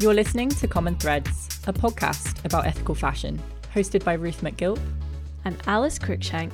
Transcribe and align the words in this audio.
You're 0.00 0.14
listening 0.14 0.48
to 0.48 0.66
Common 0.66 0.96
Threads, 0.96 1.60
a 1.66 1.74
podcast 1.74 2.42
about 2.46 2.64
ethical 2.64 2.94
fashion, 2.94 3.38
hosted 3.74 4.02
by 4.02 4.14
Ruth 4.14 4.40
MacGilp 4.40 4.80
and 5.44 5.62
Alice 5.66 5.98
Cruickshank. 5.98 6.52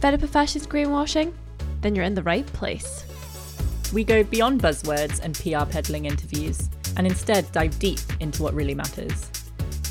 Fed 0.00 0.12
up 0.12 0.22
of 0.22 0.28
fashion's 0.28 0.66
greenwashing? 0.66 1.32
Then 1.80 1.94
you're 1.94 2.04
in 2.04 2.12
the 2.12 2.22
right 2.22 2.44
place. 2.48 3.06
We 3.94 4.04
go 4.04 4.22
beyond 4.22 4.60
buzzwords 4.60 5.20
and 5.20 5.34
PR 5.34 5.64
peddling 5.64 6.04
interviews 6.04 6.68
and 6.98 7.06
instead 7.06 7.50
dive 7.52 7.78
deep 7.78 8.00
into 8.20 8.42
what 8.42 8.52
really 8.52 8.74
matters. 8.74 9.30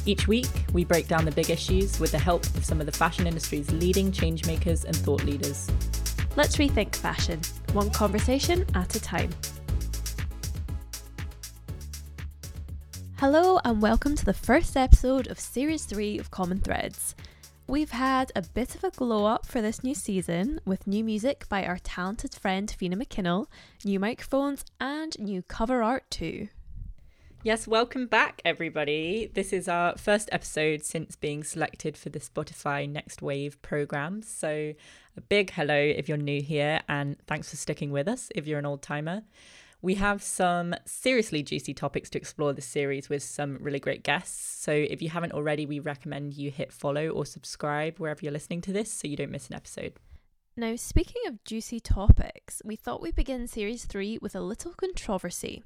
Each 0.05 0.27
week, 0.27 0.51
we 0.71 0.85
break 0.85 1.07
down 1.07 1.25
the 1.25 1.31
big 1.31 1.49
issues 1.49 1.99
with 1.99 2.11
the 2.11 2.19
help 2.19 2.45
of 2.45 2.63
some 2.63 2.79
of 2.79 2.85
the 2.85 2.91
fashion 2.91 3.25
industry's 3.25 3.71
leading 3.71 4.11
changemakers 4.11 4.85
and 4.85 4.95
thought 4.95 5.23
leaders. 5.23 5.67
Let's 6.35 6.57
rethink 6.57 6.95
fashion, 6.95 7.41
one 7.71 7.89
conversation 7.89 8.67
at 8.75 8.95
a 8.95 9.01
time. 9.01 9.31
Hello, 13.25 13.57
and 13.63 13.81
welcome 13.81 14.15
to 14.15 14.25
the 14.25 14.33
first 14.33 14.75
episode 14.75 15.27
of 15.27 15.39
Series 15.39 15.85
3 15.85 16.19
of 16.19 16.29
Common 16.29 16.59
Threads. 16.59 17.15
We've 17.67 17.91
had 17.91 18.33
a 18.35 18.41
bit 18.41 18.75
of 18.75 18.83
a 18.83 18.89
glow 18.89 19.25
up 19.27 19.45
for 19.45 19.61
this 19.61 19.81
new 19.81 19.95
season 19.95 20.59
with 20.65 20.87
new 20.87 21.05
music 21.05 21.47
by 21.47 21.63
our 21.65 21.77
talented 21.77 22.35
friend 22.35 22.67
Feena 22.77 23.01
McKinnell, 23.01 23.45
new 23.85 23.97
microphones, 23.97 24.65
and 24.77 25.17
new 25.19 25.41
cover 25.41 25.81
art 25.81 26.03
too. 26.11 26.49
Yes, 27.43 27.65
welcome 27.65 28.07
back, 28.07 28.41
everybody. 28.43 29.31
This 29.33 29.53
is 29.53 29.69
our 29.69 29.95
first 29.97 30.27
episode 30.33 30.83
since 30.83 31.15
being 31.15 31.45
selected 31.45 31.95
for 31.95 32.09
the 32.09 32.19
Spotify 32.19 32.89
Next 32.89 33.21
Wave 33.21 33.61
program. 33.61 34.21
So, 34.21 34.73
a 35.15 35.21
big 35.21 35.51
hello 35.51 35.77
if 35.77 36.09
you're 36.09 36.17
new 36.17 36.41
here, 36.41 36.81
and 36.89 37.15
thanks 37.25 37.51
for 37.51 37.55
sticking 37.55 37.91
with 37.91 38.09
us 38.09 38.33
if 38.35 38.47
you're 38.47 38.59
an 38.59 38.65
old 38.65 38.81
timer. 38.81 39.23
We 39.83 39.95
have 39.95 40.23
some 40.23 40.73
seriously 40.85 41.43
juicy 41.43 41.73
topics 41.73 42.09
to 42.11 42.17
explore 42.17 42.53
this 42.53 42.65
series 42.65 43.09
with 43.09 43.21
some 43.21 43.57
really 43.59 43.81
great 43.81 44.01
guests. 44.01 44.63
So 44.63 44.71
if 44.71 45.01
you 45.01 45.09
haven't 45.09 45.33
already, 45.33 45.65
we 45.65 45.79
recommend 45.79 46.35
you 46.35 46.51
hit 46.51 46.71
follow 46.71 47.09
or 47.09 47.25
subscribe 47.25 47.99
wherever 47.99 48.21
you're 48.23 48.31
listening 48.31 48.61
to 48.61 48.71
this 48.71 48.89
so 48.89 49.09
you 49.09 49.17
don't 49.17 49.29
miss 49.29 49.49
an 49.49 49.55
episode. 49.55 49.95
Now, 50.55 50.77
speaking 50.77 51.23
of 51.27 51.43
juicy 51.43 51.81
topics, 51.81 52.61
we 52.63 52.77
thought 52.77 53.01
we'd 53.01 53.13
begin 53.13 53.45
series 53.45 53.83
3 53.83 54.19
with 54.21 54.35
a 54.35 54.39
little 54.39 54.71
controversy. 54.71 55.63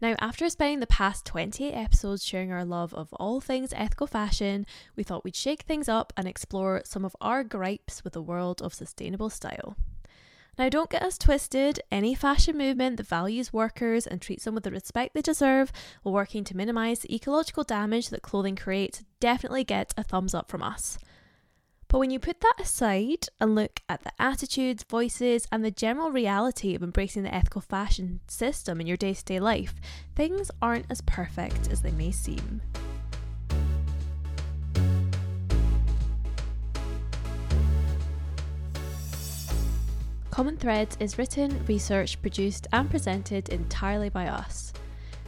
Now, 0.00 0.16
after 0.20 0.50
spending 0.50 0.80
the 0.80 0.88
past 0.88 1.24
28 1.24 1.72
episodes 1.72 2.24
sharing 2.24 2.50
our 2.50 2.64
love 2.64 2.92
of 2.94 3.12
all 3.12 3.40
things 3.40 3.72
ethical 3.76 4.08
fashion, 4.08 4.66
we 4.96 5.04
thought 5.04 5.22
we'd 5.22 5.36
shake 5.36 5.62
things 5.62 5.88
up 5.88 6.12
and 6.16 6.26
explore 6.26 6.82
some 6.84 7.04
of 7.04 7.14
our 7.20 7.44
gripes 7.44 8.02
with 8.02 8.14
the 8.14 8.20
world 8.20 8.60
of 8.60 8.74
sustainable 8.74 9.30
style. 9.30 9.76
Now, 10.58 10.70
don't 10.70 10.88
get 10.88 11.02
us 11.02 11.18
twisted, 11.18 11.80
any 11.92 12.14
fashion 12.14 12.56
movement 12.56 12.96
that 12.96 13.06
values 13.06 13.52
workers 13.52 14.06
and 14.06 14.22
treats 14.22 14.44
them 14.44 14.54
with 14.54 14.64
the 14.64 14.70
respect 14.70 15.12
they 15.12 15.20
deserve 15.20 15.70
while 16.02 16.14
working 16.14 16.44
to 16.44 16.56
minimise 16.56 17.00
the 17.00 17.14
ecological 17.14 17.62
damage 17.62 18.08
that 18.08 18.22
clothing 18.22 18.56
creates 18.56 19.04
definitely 19.20 19.64
gets 19.64 19.92
a 19.98 20.02
thumbs 20.02 20.34
up 20.34 20.50
from 20.50 20.62
us. 20.62 20.98
But 21.88 21.98
when 21.98 22.10
you 22.10 22.18
put 22.18 22.40
that 22.40 22.56
aside 22.58 23.28
and 23.38 23.54
look 23.54 23.80
at 23.88 24.02
the 24.02 24.12
attitudes, 24.18 24.82
voices, 24.82 25.46
and 25.52 25.64
the 25.64 25.70
general 25.70 26.10
reality 26.10 26.74
of 26.74 26.82
embracing 26.82 27.22
the 27.22 27.34
ethical 27.34 27.60
fashion 27.60 28.20
system 28.26 28.80
in 28.80 28.86
your 28.86 28.96
day 28.96 29.14
to 29.14 29.24
day 29.24 29.38
life, 29.38 29.74
things 30.14 30.50
aren't 30.60 30.90
as 30.90 31.00
perfect 31.02 31.70
as 31.70 31.82
they 31.82 31.92
may 31.92 32.10
seem. 32.10 32.62
Common 40.36 40.58
Threads 40.58 40.98
is 41.00 41.16
written, 41.16 41.64
researched, 41.66 42.20
produced, 42.20 42.66
and 42.70 42.90
presented 42.90 43.48
entirely 43.48 44.10
by 44.10 44.26
us. 44.26 44.70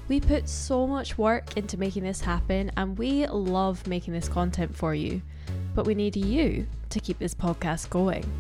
We 0.07 0.21
put 0.21 0.47
so 0.47 0.87
much 0.87 1.17
work 1.17 1.57
into 1.57 1.79
making 1.79 2.03
this 2.03 2.21
happen, 2.21 2.71
and 2.77 2.99
we 2.99 3.27
love 3.27 3.87
making 3.87 4.13
this 4.13 4.29
content 4.29 4.77
for 4.77 4.95
you. 4.95 5.23
But 5.75 5.87
we 5.87 5.95
need 5.95 6.15
you 6.15 6.67
to 6.91 7.01
keep 7.01 7.19
this 7.19 7.35
podcast 7.35 7.89
going. 7.89 8.31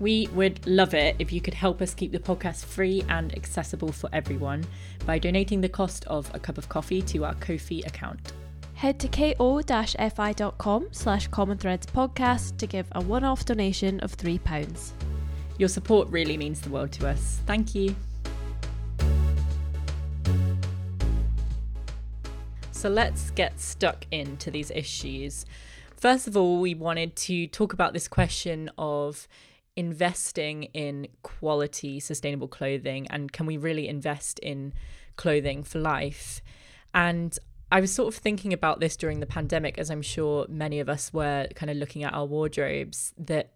We 0.00 0.28
would 0.34 0.66
love 0.66 0.92
it 0.92 1.14
if 1.20 1.32
you 1.32 1.40
could 1.40 1.54
help 1.54 1.80
us 1.80 1.94
keep 1.94 2.10
the 2.10 2.18
podcast 2.18 2.64
free 2.64 3.04
and 3.08 3.32
accessible 3.36 3.92
for 3.92 4.10
everyone 4.12 4.66
by 5.04 5.20
donating 5.20 5.60
the 5.60 5.68
cost 5.68 6.04
of 6.06 6.28
a 6.34 6.40
cup 6.40 6.58
of 6.58 6.68
coffee 6.68 7.00
to 7.02 7.24
our 7.26 7.34
Ko-fi 7.34 7.84
account. 7.86 8.32
Head 8.74 8.98
to 8.98 9.06
ko-fi.com 9.06 10.88
slash 10.90 11.28
common 11.28 11.58
threads 11.58 11.86
podcast 11.86 12.56
to 12.56 12.66
give 12.66 12.88
a 12.90 13.00
one-off 13.00 13.44
donation 13.44 14.00
of 14.00 14.16
£3. 14.16 14.92
Your 15.58 15.68
support 15.68 16.08
really 16.08 16.36
means 16.36 16.60
the 16.60 16.70
world 16.70 16.92
to 16.92 17.08
us. 17.08 17.40
Thank 17.46 17.74
you. 17.74 17.96
So 22.72 22.90
let's 22.90 23.30
get 23.30 23.58
stuck 23.58 24.06
into 24.10 24.50
these 24.50 24.70
issues. 24.70 25.46
First 25.96 26.28
of 26.28 26.36
all, 26.36 26.60
we 26.60 26.74
wanted 26.74 27.16
to 27.16 27.46
talk 27.46 27.72
about 27.72 27.94
this 27.94 28.06
question 28.06 28.70
of 28.76 29.26
investing 29.76 30.64
in 30.74 31.08
quality, 31.22 32.00
sustainable 32.00 32.48
clothing, 32.48 33.06
and 33.08 33.32
can 33.32 33.46
we 33.46 33.56
really 33.56 33.88
invest 33.88 34.38
in 34.40 34.74
clothing 35.16 35.62
for 35.62 35.78
life? 35.78 36.42
And 36.92 37.36
I 37.72 37.80
was 37.80 37.92
sort 37.92 38.08
of 38.14 38.20
thinking 38.20 38.52
about 38.52 38.78
this 38.78 38.96
during 38.96 39.20
the 39.20 39.26
pandemic, 39.26 39.78
as 39.78 39.90
I'm 39.90 40.02
sure 40.02 40.46
many 40.48 40.78
of 40.78 40.88
us 40.88 41.12
were 41.12 41.48
kind 41.54 41.70
of 41.70 41.78
looking 41.78 42.04
at 42.04 42.12
our 42.12 42.26
wardrobes, 42.26 43.14
that 43.18 43.52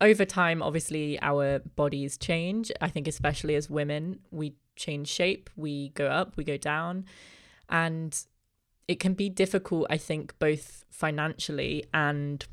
over 0.00 0.24
time, 0.24 0.62
obviously, 0.62 1.18
our 1.22 1.60
bodies 1.60 2.16
change. 2.16 2.70
I 2.80 2.88
think, 2.88 3.08
especially 3.08 3.54
as 3.54 3.70
women, 3.70 4.20
we 4.30 4.54
change 4.76 5.08
shape, 5.08 5.50
we 5.56 5.90
go 5.90 6.06
up, 6.06 6.36
we 6.36 6.44
go 6.44 6.56
down. 6.56 7.04
And 7.68 8.16
it 8.88 9.00
can 9.00 9.14
be 9.14 9.28
difficult, 9.28 9.86
I 9.90 9.96
think, 9.96 10.38
both 10.38 10.84
financially 10.90 11.84
and 11.94 12.44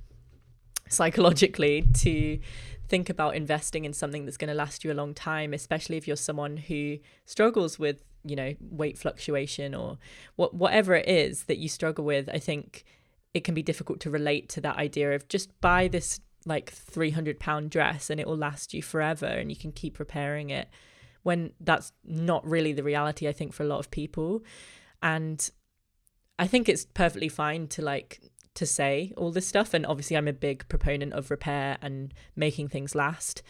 psychologically 0.87 1.83
to 1.93 2.39
think 2.87 3.09
about 3.09 3.35
investing 3.35 3.85
in 3.85 3.93
something 3.93 4.25
that's 4.25 4.37
going 4.37 4.49
to 4.49 4.53
last 4.53 4.83
you 4.83 4.91
a 4.91 4.93
long 4.93 5.13
time, 5.13 5.53
especially 5.53 5.97
if 5.97 6.07
you're 6.07 6.17
someone 6.17 6.57
who 6.57 6.97
struggles 7.25 7.79
with, 7.79 8.03
you 8.25 8.35
know, 8.35 8.53
weight 8.59 8.97
fluctuation 8.97 9.73
or 9.73 9.97
what 10.35 10.53
whatever 10.53 10.93
it 10.95 11.07
is 11.07 11.43
that 11.43 11.57
you 11.57 11.69
struggle 11.69 12.03
with. 12.03 12.29
I 12.29 12.37
think 12.37 12.83
it 13.33 13.43
can 13.45 13.55
be 13.55 13.63
difficult 13.63 14.01
to 14.01 14.09
relate 14.09 14.49
to 14.49 14.61
that 14.61 14.75
idea 14.77 15.13
of 15.13 15.27
just 15.29 15.49
buy 15.61 15.87
this 15.87 16.19
like 16.45 16.71
300 16.71 17.39
pound 17.39 17.69
dress 17.69 18.09
and 18.09 18.19
it 18.19 18.27
will 18.27 18.37
last 18.37 18.73
you 18.73 18.81
forever 18.81 19.25
and 19.25 19.51
you 19.51 19.55
can 19.55 19.71
keep 19.71 19.99
repairing 19.99 20.49
it 20.49 20.67
when 21.23 21.51
that's 21.59 21.91
not 22.03 22.45
really 22.45 22.73
the 22.73 22.83
reality 22.83 23.27
i 23.27 23.31
think 23.31 23.53
for 23.53 23.63
a 23.63 23.67
lot 23.67 23.79
of 23.79 23.91
people. 23.91 24.43
And 25.01 25.49
i 26.39 26.47
think 26.47 26.69
it's 26.69 26.85
perfectly 26.85 27.29
fine 27.29 27.67
to 27.67 27.81
like 27.81 28.21
to 28.53 28.65
say 28.65 29.13
all 29.17 29.31
this 29.31 29.47
stuff 29.47 29.73
and 29.73 29.85
obviously 29.85 30.17
i'm 30.17 30.27
a 30.27 30.33
big 30.33 30.67
proponent 30.67 31.13
of 31.13 31.31
repair 31.31 31.77
and 31.81 32.13
making 32.35 32.67
things 32.67 32.95
last 32.95 33.41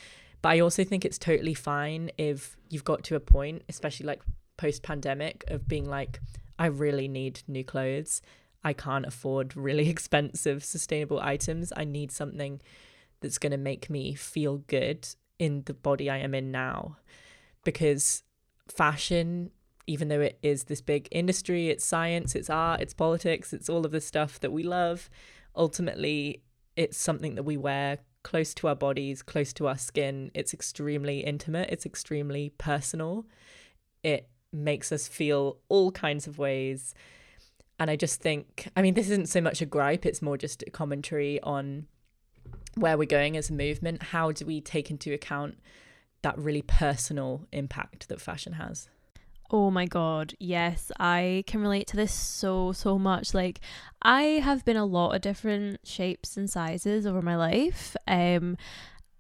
but 0.42 0.50
i 0.50 0.60
also 0.60 0.84
think 0.84 1.04
it's 1.04 1.18
totally 1.18 1.54
fine 1.54 2.12
if 2.18 2.56
you've 2.70 2.84
got 2.84 3.04
to 3.04 3.16
a 3.16 3.20
point 3.20 3.64
especially 3.68 4.06
like 4.06 4.22
post 4.58 4.84
pandemic 4.84 5.44
of 5.48 5.68
being 5.68 5.90
like 5.90 6.20
i 6.60 6.68
really 6.68 7.08
need 7.08 7.42
new 7.48 7.64
clothes 7.64 8.22
I 8.64 8.74
can't 8.74 9.06
afford 9.06 9.56
really 9.56 9.90
expensive 9.96 10.64
sustainable 10.64 11.20
items. 11.20 11.72
I 11.76 11.84
need 11.86 12.12
something 12.12 12.62
that's 13.22 13.38
going 13.38 13.52
to 13.52 13.58
make 13.58 13.90
me 13.90 14.14
feel 14.14 14.58
good 14.58 15.08
in 15.40 15.64
the 15.66 15.74
body 15.74 16.10
I 16.10 16.18
am 16.18 16.34
in 16.34 16.52
now. 16.52 16.98
Because 17.64 18.24
fashion, 18.68 19.52
even 19.88 20.08
though 20.08 20.22
it 20.22 20.40
is 20.42 20.66
this 20.66 20.82
big 20.82 21.08
industry, 21.12 21.70
it's 21.70 21.86
science, 21.86 22.36
it's 22.36 22.50
art, 22.50 22.82
it's 22.82 22.94
politics, 22.94 23.54
it's 23.54 23.70
all 23.70 23.86
of 23.86 23.92
the 23.92 24.02
stuff 24.02 24.40
that 24.40 24.52
we 24.52 24.64
love, 24.64 25.10
ultimately, 25.56 26.42
it's 26.76 26.98
something 26.98 27.36
that 27.36 27.44
we 27.44 27.58
wear 27.58 28.00
close 28.24 28.54
to 28.54 28.68
our 28.68 28.76
bodies, 28.76 29.22
close 29.22 29.52
to 29.54 29.68
our 29.68 29.78
skin. 29.78 30.32
It's 30.34 30.54
extremely 30.54 31.20
intimate, 31.20 31.70
it's 31.70 31.86
extremely 31.86 32.54
personal. 32.58 33.26
It 34.04 34.30
makes 34.54 34.92
us 34.92 35.08
feel 35.08 35.58
all 35.70 35.92
kinds 35.92 36.28
of 36.28 36.38
ways 36.38 36.94
and 37.82 37.90
I 37.90 37.96
just 37.96 38.22
think, 38.22 38.70
I 38.78 38.84
mean, 38.84 38.94
this 38.94 39.10
isn't 39.10 39.28
so 39.28 39.42
much 39.42 39.60
a 39.60 39.66
gripe, 39.66 40.06
it's 40.06 40.22
more 40.22 40.38
just 40.38 40.64
a 40.68 40.70
commentary 40.70 41.42
on 41.42 41.88
where 42.76 42.96
we're 42.96 43.06
going 43.06 43.36
as 43.36 43.50
a 43.50 43.54
movement. 43.54 44.04
How 44.04 44.32
do 44.32 44.46
we 44.46 44.62
take 44.62 44.92
into 44.92 45.12
account 45.14 45.58
that 46.22 46.38
really 46.38 46.62
personal 46.62 47.48
impact 47.52 48.08
that 48.10 48.22
fashion 48.22 48.54
has? 48.54 48.88
Oh 49.50 49.72
my 49.72 49.88
god, 49.88 50.36
yes, 50.40 50.92
I 51.00 51.44
can 51.48 51.60
relate 51.60 51.88
to 51.88 51.98
this 51.98 52.14
so, 52.14 52.72
so 52.72 53.00
much. 53.00 53.34
Like, 53.34 53.62
I 54.04 54.22
have 54.44 54.64
been 54.64 54.78
a 54.78 54.86
lot 54.86 55.16
of 55.16 55.22
different 55.22 55.80
shapes 55.84 56.38
and 56.38 56.48
sizes 56.48 57.08
over 57.08 57.24
my 57.24 57.36
life. 57.36 57.96
Um, 58.08 58.58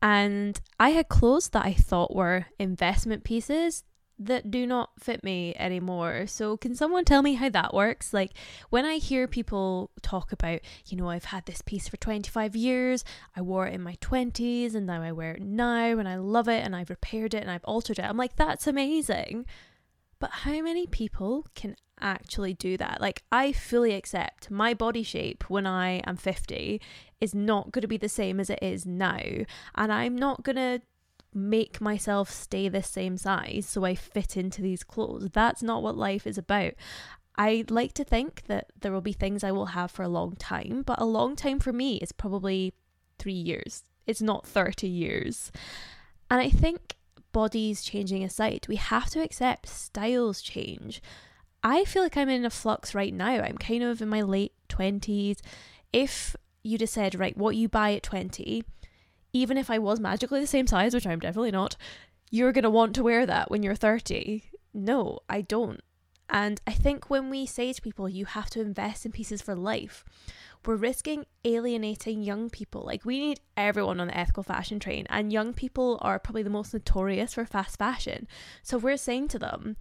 and 0.03 0.61
I 0.79 0.89
had 0.89 1.09
clothes 1.09 1.49
that 1.49 1.65
I 1.65 1.73
thought 1.73 2.15
were 2.15 2.45
investment 2.59 3.23
pieces 3.23 3.85
that 4.19 4.51
do 4.51 4.67
not 4.67 4.91
fit 4.99 5.23
me 5.23 5.55
anymore. 5.57 6.27
So, 6.27 6.57
can 6.57 6.75
someone 6.75 7.05
tell 7.05 7.21
me 7.21 7.33
how 7.33 7.49
that 7.49 7.73
works? 7.73 8.13
Like, 8.13 8.31
when 8.69 8.85
I 8.85 8.95
hear 8.97 9.27
people 9.27 9.91
talk 10.01 10.31
about, 10.31 10.59
you 10.87 10.97
know, 10.97 11.09
I've 11.09 11.25
had 11.25 11.45
this 11.45 11.61
piece 11.61 11.87
for 11.87 11.97
25 11.97 12.55
years, 12.55 13.03
I 13.35 13.41
wore 13.41 13.67
it 13.67 13.73
in 13.73 13.81
my 13.81 13.95
20s, 13.95 14.75
and 14.75 14.85
now 14.85 15.01
I 15.01 15.11
wear 15.11 15.33
it 15.33 15.41
now, 15.41 15.97
and 15.97 16.07
I 16.07 16.15
love 16.17 16.47
it, 16.47 16.63
and 16.63 16.75
I've 16.75 16.89
repaired 16.89 17.33
it, 17.33 17.41
and 17.41 17.51
I've 17.51 17.65
altered 17.65 17.99
it, 17.99 18.05
I'm 18.05 18.17
like, 18.17 18.35
that's 18.35 18.67
amazing. 18.67 19.45
But 20.19 20.31
how 20.31 20.61
many 20.61 20.85
people 20.85 21.47
can 21.55 21.75
actually 21.99 22.53
do 22.53 22.77
that? 22.77 23.01
Like, 23.01 23.23
I 23.31 23.51
fully 23.51 23.93
accept 23.93 24.51
my 24.51 24.75
body 24.75 25.01
shape 25.01 25.49
when 25.49 25.65
I 25.65 26.01
am 26.05 26.15
50 26.15 26.79
is 27.19 27.33
not 27.33 27.71
going 27.71 27.81
to 27.81 27.87
be 27.87 27.97
the 27.97 28.07
same 28.07 28.39
as 28.39 28.49
it 28.49 28.59
is 28.61 28.85
now. 28.85 29.19
And 29.75 29.91
I'm 29.91 30.15
not 30.15 30.43
going 30.43 30.57
to 30.57 30.81
make 31.33 31.79
myself 31.79 32.29
stay 32.29 32.67
the 32.67 32.83
same 32.83 33.17
size 33.17 33.65
so 33.67 33.85
I 33.85 33.95
fit 33.95 34.35
into 34.35 34.61
these 34.61 34.83
clothes. 34.83 35.29
That's 35.31 35.63
not 35.63 35.83
what 35.83 35.97
life 35.97 36.27
is 36.27 36.37
about. 36.37 36.73
I 37.37 37.63
like 37.69 37.93
to 37.93 38.03
think 38.03 38.43
that 38.47 38.67
there 38.79 38.91
will 38.91 39.01
be 39.01 39.13
things 39.13 39.43
I 39.43 39.51
will 39.51 39.67
have 39.67 39.91
for 39.91 40.03
a 40.03 40.09
long 40.09 40.35
time, 40.35 40.83
but 40.85 40.99
a 41.01 41.05
long 41.05 41.35
time 41.35 41.59
for 41.59 41.71
me 41.71 41.97
is 41.97 42.11
probably 42.11 42.73
three 43.17 43.33
years. 43.33 43.83
It's 44.05 44.21
not 44.21 44.45
30 44.45 44.87
years. 44.87 45.51
And 46.29 46.41
I 46.41 46.49
think 46.49 46.97
bodies 47.31 47.83
changing 47.83 48.23
aside, 48.23 48.65
we 48.67 48.75
have 48.75 49.09
to 49.11 49.21
accept 49.21 49.69
styles 49.69 50.41
change. 50.41 51.01
I 51.63 51.85
feel 51.85 52.03
like 52.03 52.17
I'm 52.17 52.29
in 52.29 52.45
a 52.45 52.49
flux 52.49 52.93
right 52.93 53.13
now. 53.13 53.41
I'm 53.41 53.57
kind 53.57 53.83
of 53.83 54.01
in 54.01 54.09
my 54.09 54.21
late 54.21 54.53
20s. 54.69 55.39
If 55.93 56.35
you 56.63 56.77
just 56.77 56.93
said, 56.93 57.15
right, 57.15 57.37
what 57.37 57.55
you 57.55 57.69
buy 57.69 57.93
at 57.93 58.03
20, 58.03 58.63
even 59.33 59.57
if 59.57 59.69
I 59.69 59.79
was 59.79 59.99
magically 59.99 60.39
the 60.39 60.47
same 60.47 60.67
size, 60.67 60.93
which 60.93 61.07
I'm 61.07 61.19
definitely 61.19 61.51
not, 61.51 61.75
you're 62.29 62.51
going 62.51 62.63
to 62.63 62.69
want 62.69 62.95
to 62.95 63.03
wear 63.03 63.25
that 63.25 63.51
when 63.51 63.63
you're 63.63 63.75
30. 63.75 64.43
No, 64.73 65.19
I 65.29 65.41
don't. 65.41 65.81
And 66.29 66.61
I 66.65 66.71
think 66.71 67.09
when 67.09 67.29
we 67.29 67.45
say 67.45 67.73
to 67.73 67.81
people, 67.81 68.07
you 68.07 68.25
have 68.25 68.49
to 68.51 68.61
invest 68.61 69.05
in 69.05 69.11
pieces 69.11 69.41
for 69.41 69.53
life, 69.53 70.05
we're 70.65 70.75
risking 70.75 71.25
alienating 71.43 72.21
young 72.23 72.49
people. 72.49 72.83
Like, 72.85 73.03
we 73.03 73.19
need 73.19 73.41
everyone 73.57 73.99
on 73.99 74.07
the 74.07 74.17
ethical 74.17 74.43
fashion 74.43 74.79
train, 74.79 75.07
and 75.09 75.33
young 75.33 75.53
people 75.53 75.97
are 76.01 76.19
probably 76.19 76.43
the 76.43 76.49
most 76.49 76.73
notorious 76.73 77.33
for 77.33 77.45
fast 77.45 77.77
fashion. 77.77 78.27
So, 78.63 78.77
we're 78.77 78.97
saying 78.97 79.27
to 79.29 79.39
them, 79.39 79.75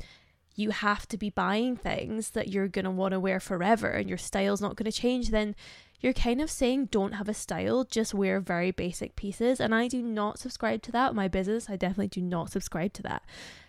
you 0.57 0.71
have 0.71 1.07
to 1.09 1.17
be 1.17 1.31
buying 1.31 1.77
things 1.77 2.31
that 2.31 2.49
you're 2.49 2.69
going 2.69 2.85
to 2.85 2.91
want 2.91 3.13
to 3.13 3.21
wear 3.21 3.41
forever 3.41 3.89
and 3.89 4.09
your 4.09 4.19
style's 4.19 4.61
not 4.61 4.77
going 4.77 4.91
to 4.91 4.99
change, 4.99 5.31
then 5.31 5.55
you're 6.01 6.13
kind 6.13 6.41
of 6.41 6.51
saying 6.51 6.87
don't 6.87 7.13
have 7.13 7.29
a 7.29 7.35
style, 7.35 7.85
just 7.85 8.15
wear 8.15 8.41
very 8.41 8.71
basic 8.71 9.17
pieces. 9.17 9.61
And 9.61 9.75
I 9.75 9.89
do 9.89 10.03
not 10.03 10.39
subscribe 10.39 10.83
to 10.83 10.93
that. 10.93 11.15
My 11.15 11.29
business, 11.29 11.69
I 11.69 11.77
definitely 11.77 12.09
do 12.09 12.23
not 12.23 12.51
subscribe 12.51 12.93
to 12.95 13.03
that. 13.03 13.23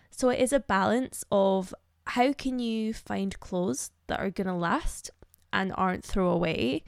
So 0.09 0.29
it 0.29 0.39
is 0.39 0.53
a 0.53 0.59
balance 0.59 1.23
of 1.31 1.73
how 2.07 2.33
can 2.33 2.59
you 2.59 2.93
find 2.93 3.39
clothes 3.39 3.91
that 4.07 4.19
are 4.19 4.29
going 4.29 4.47
to 4.47 4.53
last 4.53 5.11
and 5.53 5.73
aren't 5.75 6.03
throwaway 6.03 6.83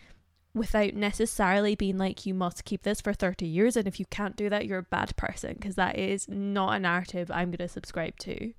without 0.54 0.94
necessarily 0.94 1.76
being 1.76 1.98
like 1.98 2.26
you 2.26 2.34
must 2.34 2.64
keep 2.64 2.84
this 2.84 3.02
for 3.02 3.12
30 3.12 3.46
years 3.46 3.76
and 3.76 3.88
if 3.88 4.00
you 4.00 4.06
can't 4.06 4.36
do 4.36 4.50
that 4.50 4.68
you're 4.68 4.78
a 4.78 4.84
bad 4.84 5.16
person 5.16 5.56
because 5.56 5.74
that 5.76 5.98
is 5.98 6.30
not 6.30 6.76
a 6.76 6.80
narrative 6.80 7.32
I'm 7.32 7.50
going 7.50 7.58
to 7.58 7.68
subscribe 7.68 8.18
to. 8.20 8.54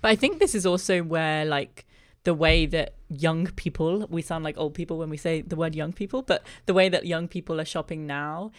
But 0.00 0.10
I 0.10 0.16
think 0.16 0.38
this 0.38 0.54
is 0.54 0.64
also 0.64 1.02
where 1.02 1.44
like 1.44 1.84
the 2.26 2.34
way 2.34 2.66
that 2.66 2.96
young 3.08 3.46
people 3.46 4.04
we 4.10 4.20
sound 4.20 4.42
like 4.42 4.58
old 4.58 4.74
people 4.74 4.98
when 4.98 5.08
we 5.08 5.16
say 5.16 5.42
the 5.42 5.54
word 5.54 5.76
young 5.76 5.92
people, 5.92 6.22
but 6.22 6.44
the 6.66 6.74
way 6.74 6.88
that 6.88 7.06
young 7.06 7.28
people 7.28 7.60
are 7.60 7.64
shopping 7.64 8.04
now 8.04 8.50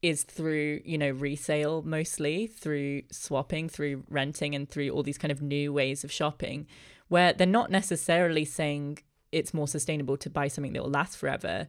is 0.00 0.22
through 0.22 0.80
you 0.84 0.96
know 0.96 1.10
resale 1.10 1.82
mostly 1.82 2.46
through 2.46 3.02
swapping 3.10 3.68
through 3.68 4.02
renting 4.08 4.54
and 4.54 4.70
through 4.70 4.88
all 4.90 5.02
these 5.02 5.18
kind 5.18 5.32
of 5.32 5.42
new 5.42 5.72
ways 5.72 6.04
of 6.04 6.12
shopping 6.12 6.66
where 7.08 7.34
they're 7.34 7.46
not 7.46 7.70
necessarily 7.70 8.44
saying 8.44 8.98
it's 9.30 9.52
more 9.52 9.68
sustainable 9.68 10.16
to 10.16 10.30
buy 10.30 10.48
something 10.48 10.72
that 10.72 10.82
will 10.82 10.90
last 10.90 11.18
forever. 11.18 11.68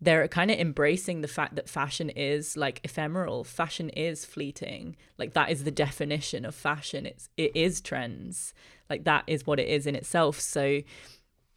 They're 0.00 0.28
kind 0.28 0.50
of 0.50 0.58
embracing 0.58 1.20
the 1.20 1.28
fact 1.28 1.56
that 1.56 1.68
fashion 1.68 2.10
is 2.10 2.56
like 2.56 2.80
ephemeral. 2.84 3.44
Fashion 3.44 3.90
is 3.90 4.24
fleeting. 4.24 4.96
Like 5.18 5.34
that 5.34 5.50
is 5.50 5.64
the 5.64 5.70
definition 5.70 6.44
of 6.44 6.54
fashion. 6.54 7.06
It's 7.06 7.28
it 7.36 7.52
is 7.54 7.80
trends 7.80 8.54
like 8.90 9.04
that 9.04 9.24
is 9.26 9.46
what 9.46 9.58
it 9.58 9.68
is 9.68 9.86
in 9.86 9.94
itself 9.94 10.38
so 10.38 10.80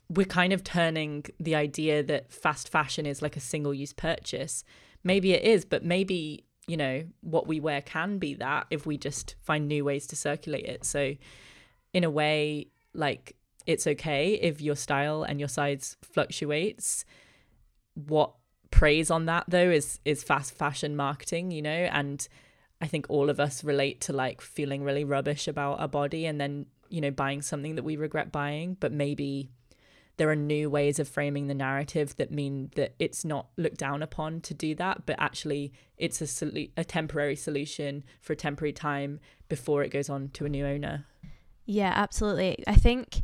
we're 0.10 0.26
kind 0.26 0.54
of 0.54 0.64
turning 0.64 1.26
the 1.40 1.56
idea 1.56 2.04
that 2.04 2.32
fast 2.32 2.70
fashion 2.70 3.06
is 3.06 3.22
like 3.22 3.36
a 3.36 3.40
single 3.42 3.74
use 3.74 3.94
purchase 3.94 4.64
maybe 5.04 5.34
it 5.34 5.44
is, 5.44 5.66
but 5.66 5.84
maybe, 5.84 6.46
you 6.68 6.78
know, 6.78 7.04
what 7.22 7.48
we 7.48 7.60
wear 7.60 7.82
can 7.82 8.18
be 8.18 8.36
that 8.36 8.68
if 8.70 8.86
we 8.86 8.98
just 8.98 9.36
find 9.42 9.68
new 9.68 9.84
ways 9.86 10.08
to 10.08 10.16
circulate 10.16 10.66
it. 10.66 10.86
So, 10.86 11.16
in 11.94 12.04
a 12.04 12.10
way, 12.10 12.68
like 12.94 13.36
it's 13.66 13.88
okay 13.88 14.34
if 14.34 14.62
your 14.62 14.76
style 14.76 15.24
and 15.24 15.40
your 15.40 15.50
size 15.50 15.98
fluctuates. 16.02 17.06
What 17.94 18.34
praise 18.72 19.12
on 19.12 19.26
that 19.26 19.46
though 19.48 19.70
is 19.70 20.00
is 20.06 20.24
fast 20.24 20.56
fashion 20.56 20.96
marketing, 20.96 21.52
you 21.52 21.62
know, 21.62 21.70
and 21.70 22.28
I 22.82 22.88
think 22.88 23.06
all 23.10 23.30
of 23.30 23.40
us 23.40 23.64
relate 23.64 24.02
to 24.02 24.14
like 24.14 24.42
feeling 24.42 24.84
really 24.84 25.04
rubbish 25.04 25.48
about 25.48 25.80
our 25.80 25.88
body 25.88 26.26
and 26.26 26.40
then, 26.40 26.66
you 26.94 27.01
know, 27.01 27.10
buying 27.10 27.42
something 27.42 27.74
that 27.74 27.81
we 27.81 27.95
regret 27.95 28.31
buying, 28.31 28.78
but 28.80 28.92
maybe 28.92 29.50
there 30.18 30.30
are 30.30 30.36
new 30.36 30.69
ways 30.69 31.00
of 31.00 31.07
framing 31.07 31.48
the 31.48 31.56
narrative 31.56 32.16
that 32.18 32.30
mean 32.30 32.69
that 32.75 32.94
it's 33.00 33.25
not 33.25 33.48
looked 33.57 33.78
down 33.78 34.04
upon 34.04 34.40
to 34.42 34.54
do 34.54 34.75
that, 34.75 35.07
but 35.07 35.16
actually 35.18 35.74
it's 35.98 36.22
a, 36.22 36.25
solu- 36.25 36.69
a 36.78 36.84
temporary 36.84 37.36
solution 37.36 38.04
for 38.22 38.34
a 38.34 38.36
temporary 38.36 38.74
time 38.74 39.19
before 39.50 39.81
it 39.81 39.90
goes 39.90 40.07
on 40.07 40.30
to 40.30 40.45
a 40.45 40.50
new 40.50 40.68
owner. 40.68 41.07
Yeah, 41.66 41.94
absolutely. 41.95 42.63
I 42.68 42.75
think 42.75 43.24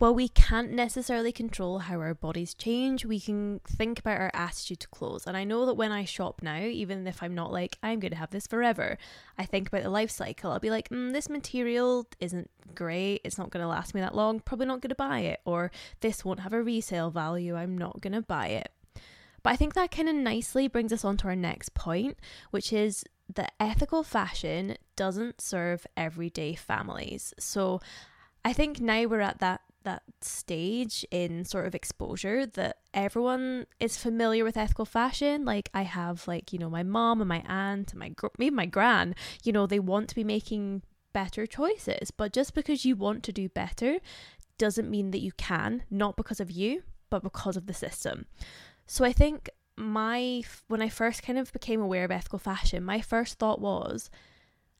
while 0.00 0.14
we 0.14 0.28
can't 0.28 0.70
necessarily 0.70 1.30
control 1.30 1.80
how 1.80 2.00
our 2.00 2.14
bodies 2.14 2.54
change, 2.54 3.04
we 3.04 3.20
can 3.20 3.60
think 3.68 3.98
about 3.98 4.18
our 4.18 4.30
attitude 4.32 4.80
to 4.80 4.88
clothes. 4.88 5.26
And 5.26 5.36
I 5.36 5.44
know 5.44 5.66
that 5.66 5.74
when 5.74 5.92
I 5.92 6.06
shop 6.06 6.40
now, 6.42 6.62
even 6.62 7.06
if 7.06 7.22
I'm 7.22 7.34
not 7.34 7.52
like, 7.52 7.76
I'm 7.82 8.00
going 8.00 8.12
to 8.12 8.16
have 8.16 8.30
this 8.30 8.46
forever, 8.46 8.96
I 9.36 9.44
think 9.44 9.68
about 9.68 9.82
the 9.82 9.90
life 9.90 10.10
cycle. 10.10 10.52
I'll 10.52 10.58
be 10.58 10.70
like, 10.70 10.88
mm, 10.88 11.12
this 11.12 11.28
material 11.28 12.06
isn't 12.18 12.50
great. 12.74 13.20
It's 13.24 13.36
not 13.36 13.50
going 13.50 13.62
to 13.62 13.68
last 13.68 13.94
me 13.94 14.00
that 14.00 14.14
long. 14.14 14.40
Probably 14.40 14.64
not 14.64 14.80
going 14.80 14.88
to 14.88 14.94
buy 14.94 15.18
it. 15.18 15.40
Or 15.44 15.70
this 16.00 16.24
won't 16.24 16.40
have 16.40 16.54
a 16.54 16.62
resale 16.62 17.10
value. 17.10 17.54
I'm 17.54 17.76
not 17.76 18.00
going 18.00 18.14
to 18.14 18.22
buy 18.22 18.46
it. 18.46 18.72
But 19.42 19.50
I 19.50 19.56
think 19.56 19.74
that 19.74 19.90
kind 19.90 20.08
of 20.08 20.14
nicely 20.14 20.66
brings 20.66 20.94
us 20.94 21.04
on 21.04 21.18
to 21.18 21.28
our 21.28 21.36
next 21.36 21.74
point, 21.74 22.16
which 22.52 22.72
is 22.72 23.04
that 23.34 23.52
ethical 23.60 24.02
fashion 24.02 24.78
doesn't 24.96 25.42
serve 25.42 25.86
everyday 25.94 26.54
families. 26.54 27.34
So 27.38 27.82
I 28.46 28.54
think 28.54 28.80
now 28.80 29.04
we're 29.04 29.20
at 29.20 29.40
that 29.40 29.60
that 29.84 30.02
stage 30.20 31.04
in 31.10 31.44
sort 31.44 31.66
of 31.66 31.74
exposure 31.74 32.46
that 32.46 32.78
everyone 32.92 33.66
is 33.78 33.96
familiar 33.96 34.44
with 34.44 34.56
ethical 34.56 34.84
fashion. 34.84 35.44
Like 35.44 35.70
I 35.72 35.82
have 35.82 36.26
like, 36.28 36.52
you 36.52 36.58
know, 36.58 36.70
my 36.70 36.82
mom 36.82 37.20
and 37.20 37.28
my 37.28 37.42
aunt 37.46 37.92
and 37.92 38.00
my 38.00 38.10
gr- 38.10 38.28
even 38.38 38.54
my 38.54 38.66
gran, 38.66 39.14
you 39.42 39.52
know, 39.52 39.66
they 39.66 39.80
want 39.80 40.08
to 40.08 40.14
be 40.14 40.24
making 40.24 40.82
better 41.12 41.46
choices. 41.46 42.10
But 42.10 42.32
just 42.32 42.54
because 42.54 42.84
you 42.84 42.96
want 42.96 43.22
to 43.24 43.32
do 43.32 43.48
better 43.48 43.98
doesn't 44.58 44.90
mean 44.90 45.10
that 45.10 45.20
you 45.20 45.32
can, 45.32 45.84
not 45.90 46.16
because 46.16 46.40
of 46.40 46.50
you, 46.50 46.82
but 47.08 47.22
because 47.22 47.56
of 47.56 47.66
the 47.66 47.74
system. 47.74 48.26
So 48.86 49.04
I 49.04 49.12
think 49.12 49.48
my 49.76 50.42
when 50.68 50.82
I 50.82 50.88
first 50.88 51.22
kind 51.22 51.38
of 51.38 51.52
became 51.52 51.80
aware 51.80 52.04
of 52.04 52.10
ethical 52.10 52.38
fashion, 52.38 52.84
my 52.84 53.00
first 53.00 53.38
thought 53.38 53.60
was 53.60 54.10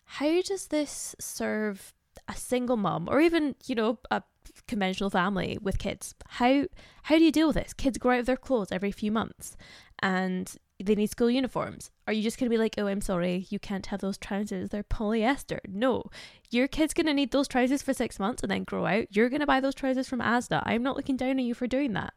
how 0.04 0.42
does 0.42 0.66
this 0.66 1.14
serve 1.19 1.95
a 2.28 2.35
single 2.35 2.76
mom 2.76 3.09
or 3.09 3.21
even, 3.21 3.54
you 3.66 3.75
know, 3.75 3.99
a 4.11 4.23
conventional 4.66 5.11
family 5.11 5.59
with 5.61 5.78
kids. 5.78 6.14
How 6.28 6.66
how 7.04 7.18
do 7.18 7.25
you 7.25 7.32
deal 7.32 7.49
with 7.49 7.56
this? 7.56 7.73
Kids 7.73 7.99
grow 7.99 8.14
out 8.14 8.20
of 8.20 8.26
their 8.26 8.37
clothes 8.37 8.73
every 8.73 8.92
few 8.92 9.11
months 9.12 9.56
and 10.00 10.56
they 10.82 10.94
need 10.94 11.11
school 11.11 11.30
uniforms. 11.30 11.90
Are 12.06 12.12
you 12.12 12.23
just 12.23 12.38
going 12.38 12.49
to 12.49 12.54
be 12.54 12.59
like, 12.59 12.75
"Oh, 12.78 12.87
I'm 12.87 13.02
sorry, 13.02 13.47
you 13.50 13.59
can't 13.59 13.87
have 13.87 14.00
those 14.00 14.16
trousers. 14.16 14.70
They're 14.70 14.82
polyester." 14.82 15.59
No. 15.68 16.04
Your 16.50 16.68
kid's 16.68 16.94
going 16.94 17.06
to 17.06 17.14
need 17.14 17.32
those 17.32 17.49
trousers 17.49 17.82
for 17.82 17.92
6 17.92 18.18
months 18.18 18.42
and 18.42 18.50
then 18.50 18.64
grow 18.64 18.87
out. 18.87 19.06
You're 19.11 19.28
going 19.28 19.40
to 19.40 19.47
buy 19.47 19.61
those 19.61 19.75
trousers 19.75 20.09
from 20.09 20.20
Asda. 20.20 20.62
I'm 20.64 20.82
not 20.82 20.97
looking 20.97 21.16
down 21.16 21.30
on 21.30 21.38
you 21.40 21.54
for 21.54 21.66
doing 21.66 21.92
that. 21.92 22.14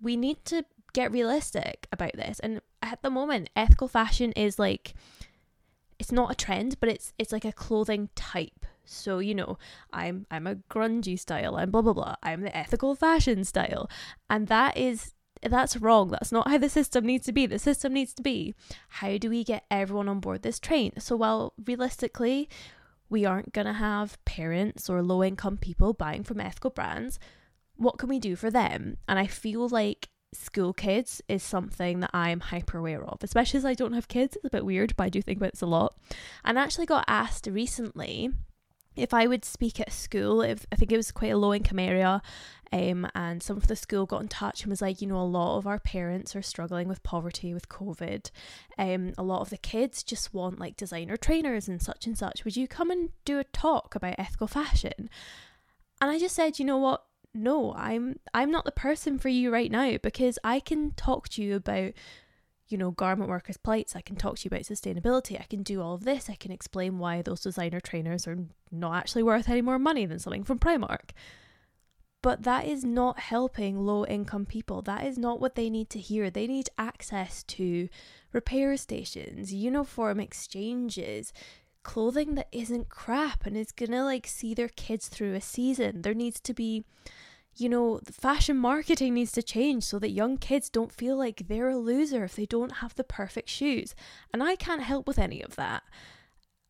We 0.00 0.16
need 0.16 0.44
to 0.46 0.64
get 0.92 1.12
realistic 1.12 1.86
about 1.92 2.14
this. 2.14 2.40
And 2.40 2.60
at 2.82 3.02
the 3.02 3.10
moment, 3.10 3.50
ethical 3.54 3.88
fashion 3.88 4.32
is 4.32 4.58
like 4.58 4.94
it's 5.98 6.10
not 6.10 6.32
a 6.32 6.34
trend, 6.34 6.80
but 6.80 6.88
it's 6.88 7.12
it's 7.18 7.32
like 7.32 7.44
a 7.44 7.52
clothing 7.52 8.08
type. 8.16 8.66
So, 8.90 9.18
you 9.18 9.34
know, 9.34 9.58
I'm 9.92 10.26
I'm 10.30 10.46
a 10.46 10.56
grungy 10.56 11.18
style, 11.18 11.56
I'm 11.56 11.70
blah 11.70 11.82
blah 11.82 11.92
blah. 11.92 12.16
I'm 12.22 12.42
the 12.42 12.56
ethical 12.56 12.94
fashion 12.94 13.44
style. 13.44 13.88
And 14.28 14.48
that 14.48 14.76
is 14.76 15.14
that's 15.42 15.76
wrong. 15.76 16.10
That's 16.10 16.32
not 16.32 16.48
how 16.48 16.58
the 16.58 16.68
system 16.68 17.06
needs 17.06 17.24
to 17.26 17.32
be. 17.32 17.46
The 17.46 17.58
system 17.58 17.94
needs 17.94 18.12
to 18.14 18.22
be 18.22 18.54
how 18.88 19.16
do 19.16 19.30
we 19.30 19.44
get 19.44 19.64
everyone 19.70 20.08
on 20.08 20.20
board 20.20 20.42
this 20.42 20.60
train? 20.60 20.92
So 20.98 21.16
while 21.16 21.54
realistically 21.64 22.48
we 23.08 23.24
aren't 23.24 23.52
going 23.52 23.66
to 23.66 23.72
have 23.72 24.22
parents 24.24 24.88
or 24.88 25.02
low 25.02 25.24
income 25.24 25.56
people 25.56 25.92
buying 25.92 26.22
from 26.22 26.40
ethical 26.40 26.70
brands, 26.70 27.18
what 27.76 27.98
can 27.98 28.08
we 28.08 28.18
do 28.18 28.36
for 28.36 28.50
them? 28.50 28.98
And 29.08 29.18
I 29.18 29.26
feel 29.26 29.68
like 29.68 30.08
school 30.32 30.72
kids 30.72 31.20
is 31.28 31.42
something 31.42 32.00
that 32.00 32.10
I'm 32.12 32.40
hyper 32.40 32.78
aware 32.78 33.04
of, 33.04 33.24
especially 33.24 33.58
as 33.58 33.64
I 33.64 33.74
don't 33.74 33.94
have 33.94 34.06
kids. 34.08 34.36
It's 34.36 34.44
a 34.44 34.50
bit 34.50 34.64
weird, 34.64 34.94
but 34.96 35.04
I 35.04 35.08
do 35.08 35.22
think 35.22 35.38
about 35.38 35.52
this 35.52 35.62
a 35.62 35.66
lot. 35.66 35.96
And 36.44 36.58
I 36.58 36.62
actually 36.62 36.86
got 36.86 37.04
asked 37.08 37.48
recently 37.50 38.30
if 39.00 39.14
I 39.14 39.26
would 39.26 39.44
speak 39.44 39.80
at 39.80 39.88
a 39.88 39.92
school, 39.92 40.42
if 40.42 40.66
I 40.70 40.76
think 40.76 40.92
it 40.92 40.96
was 40.96 41.10
quite 41.10 41.32
a 41.32 41.36
low 41.36 41.54
income 41.54 41.78
area, 41.78 42.22
um, 42.72 43.08
and 43.14 43.42
some 43.42 43.56
of 43.56 43.66
the 43.66 43.74
school 43.74 44.06
got 44.06 44.22
in 44.22 44.28
touch 44.28 44.62
and 44.62 44.70
was 44.70 44.80
like, 44.80 45.00
you 45.00 45.08
know, 45.08 45.20
a 45.20 45.22
lot 45.22 45.58
of 45.58 45.66
our 45.66 45.80
parents 45.80 46.36
are 46.36 46.42
struggling 46.42 46.86
with 46.86 47.02
poverty 47.02 47.52
with 47.52 47.68
COVID. 47.68 48.30
Um, 48.78 49.12
a 49.18 49.24
lot 49.24 49.40
of 49.40 49.50
the 49.50 49.56
kids 49.56 50.04
just 50.04 50.32
want 50.32 50.60
like 50.60 50.76
designer 50.76 51.16
trainers 51.16 51.66
and 51.66 51.82
such 51.82 52.06
and 52.06 52.16
such. 52.16 52.44
Would 52.44 52.56
you 52.56 52.68
come 52.68 52.90
and 52.90 53.10
do 53.24 53.38
a 53.38 53.44
talk 53.44 53.94
about 53.94 54.14
ethical 54.18 54.46
fashion? 54.46 55.10
And 56.00 56.10
I 56.10 56.18
just 56.18 56.36
said, 56.36 56.58
you 56.58 56.64
know 56.64 56.78
what? 56.78 57.04
No, 57.34 57.74
I'm 57.74 58.18
I'm 58.34 58.50
not 58.50 58.64
the 58.64 58.72
person 58.72 59.18
for 59.18 59.28
you 59.28 59.52
right 59.52 59.70
now 59.70 59.96
because 60.02 60.38
I 60.42 60.58
can 60.60 60.92
talk 60.92 61.28
to 61.30 61.42
you 61.42 61.56
about 61.56 61.92
you 62.70 62.78
know, 62.78 62.90
garment 62.92 63.28
workers' 63.28 63.56
plights. 63.56 63.96
I 63.96 64.00
can 64.00 64.16
talk 64.16 64.38
to 64.38 64.44
you 64.44 64.48
about 64.48 64.62
sustainability. 64.64 65.38
I 65.40 65.44
can 65.44 65.62
do 65.62 65.82
all 65.82 65.94
of 65.94 66.04
this. 66.04 66.30
I 66.30 66.34
can 66.34 66.52
explain 66.52 66.98
why 66.98 67.22
those 67.22 67.40
designer 67.40 67.80
trainers 67.80 68.26
are 68.26 68.38
not 68.70 68.96
actually 68.96 69.22
worth 69.22 69.48
any 69.48 69.62
more 69.62 69.78
money 69.78 70.06
than 70.06 70.18
something 70.18 70.44
from 70.44 70.58
Primark. 70.58 71.10
But 72.22 72.42
that 72.42 72.66
is 72.66 72.84
not 72.84 73.18
helping 73.18 73.86
low 73.86 74.04
income 74.04 74.44
people. 74.44 74.82
That 74.82 75.04
is 75.06 75.16
not 75.16 75.40
what 75.40 75.54
they 75.54 75.70
need 75.70 75.88
to 75.90 75.98
hear. 75.98 76.30
They 76.30 76.46
need 76.46 76.68
access 76.76 77.42
to 77.44 77.88
repair 78.32 78.76
stations, 78.76 79.54
uniform 79.54 80.20
exchanges, 80.20 81.32
clothing 81.82 82.34
that 82.34 82.48
isn't 82.52 82.90
crap 82.90 83.46
and 83.46 83.56
is 83.56 83.72
gonna 83.72 84.04
like 84.04 84.26
see 84.26 84.52
their 84.54 84.68
kids 84.68 85.08
through 85.08 85.34
a 85.34 85.40
season. 85.40 86.02
There 86.02 86.14
needs 86.14 86.40
to 86.40 86.52
be 86.52 86.84
you 87.56 87.68
know, 87.68 88.00
fashion 88.10 88.56
marketing 88.56 89.14
needs 89.14 89.32
to 89.32 89.42
change 89.42 89.84
so 89.84 89.98
that 89.98 90.10
young 90.10 90.36
kids 90.38 90.70
don't 90.70 90.92
feel 90.92 91.16
like 91.16 91.48
they're 91.48 91.70
a 91.70 91.76
loser 91.76 92.24
if 92.24 92.36
they 92.36 92.46
don't 92.46 92.76
have 92.76 92.94
the 92.94 93.04
perfect 93.04 93.48
shoes. 93.48 93.94
And 94.32 94.42
I 94.42 94.56
can't 94.56 94.82
help 94.82 95.06
with 95.06 95.18
any 95.18 95.42
of 95.42 95.56
that. 95.56 95.82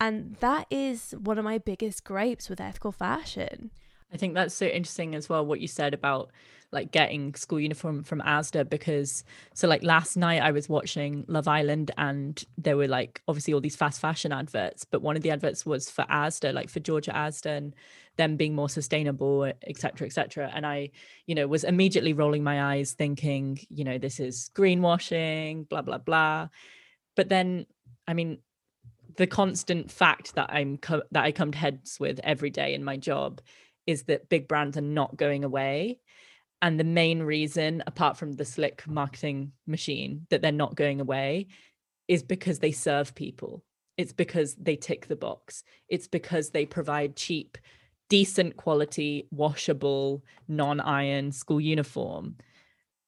And 0.01 0.37
that 0.41 0.67
is 0.71 1.15
one 1.23 1.39
of 1.39 1.45
my 1.45 1.59
biggest 1.59 2.05
gripes 2.05 2.49
with 2.49 2.61
ethical 2.61 2.93
fashion. 2.93 3.71
I 4.13 4.17
think 4.17 4.35
that's 4.35 4.55
so 4.55 4.67
interesting 4.67 5.15
as 5.15 5.29
well 5.29 5.45
what 5.45 5.61
you 5.61 5.69
said 5.69 5.95
about 5.95 6.31
like 6.73 6.93
getting 6.93 7.35
school 7.35 7.59
uniform 7.59 8.03
from 8.03 8.21
Asda 8.21 8.69
because 8.69 9.25
so 9.55 9.67
like 9.67 9.83
last 9.83 10.17
night 10.17 10.43
I 10.43 10.53
was 10.53 10.69
watching 10.69 11.25
Love 11.27 11.49
Island 11.49 11.91
and 11.99 12.43
there 12.57 12.77
were 12.77 12.87
like 12.87 13.23
obviously 13.27 13.55
all 13.55 13.61
these 13.61 13.77
fast 13.77 14.01
fashion 14.01 14.33
adverts 14.33 14.85
but 14.85 15.03
one 15.03 15.17
of 15.17 15.23
the 15.23 15.31
adverts 15.31 15.67
was 15.67 15.91
for 15.91 16.05
Asda 16.05 16.55
like 16.55 16.71
for 16.71 16.81
George 16.81 17.09
at 17.09 17.15
Asda 17.15 17.57
and 17.57 17.75
them 18.17 18.37
being 18.37 18.55
more 18.55 18.69
sustainable 18.69 19.53
etc 19.67 20.07
etc 20.07 20.51
and 20.55 20.67
I 20.67 20.91
you 21.27 21.35
know 21.35 21.47
was 21.47 21.65
immediately 21.65 22.13
rolling 22.13 22.45
my 22.45 22.75
eyes 22.75 22.93
thinking 22.93 23.59
you 23.69 23.85
know 23.85 23.99
this 23.99 24.21
is 24.21 24.51
greenwashing 24.55 25.69
blah 25.69 25.83
blah 25.83 25.99
blah. 25.99 26.49
But 27.17 27.29
then 27.29 27.67
I 28.07 28.15
mean 28.15 28.39
the 29.17 29.27
constant 29.27 29.91
fact 29.91 30.37
that 30.37 30.51
I'm 30.53 30.79
co- 30.79 31.03
that 31.11 31.25
I 31.25 31.33
come 31.33 31.51
to 31.51 31.59
heads 31.59 31.99
with 31.99 32.21
every 32.23 32.51
day 32.51 32.75
in 32.75 32.85
my 32.85 32.97
job 32.97 33.41
is 33.87 34.05
that 34.05 34.29
big 34.29 34.47
brands 34.47 34.77
are 34.77 34.83
not 34.83 35.17
going 35.17 35.43
away 35.43 35.99
and 36.63 36.79
the 36.79 36.85
main 36.85 37.23
reason, 37.23 37.83
apart 37.87 38.17
from 38.17 38.33
the 38.33 38.45
slick 38.45 38.87
marketing 38.87 39.53
machine, 39.67 40.27
that 40.31 40.43
they're 40.43 40.53
not 40.53 40.77
going 40.77 41.01
away 41.01 41.47
is 42.09 42.23
because 42.23 42.59
they 42.59 42.73
serve 42.73 43.15
people. 43.15 43.65
It's 43.97 44.13
because 44.13 44.55
they 44.57 44.77
tick 44.77 45.07
the 45.07 45.17
box. 45.17 45.63
It's 45.89 46.09
because 46.09 46.51
they 46.51 46.67
provide 46.67 47.17
cheap, 47.17 47.57
decent 48.09 48.57
quality, 48.57 49.27
washable, 49.31 50.25
non 50.49 50.81
iron 50.81 51.33
school 51.33 51.61
uniform. 51.61 52.37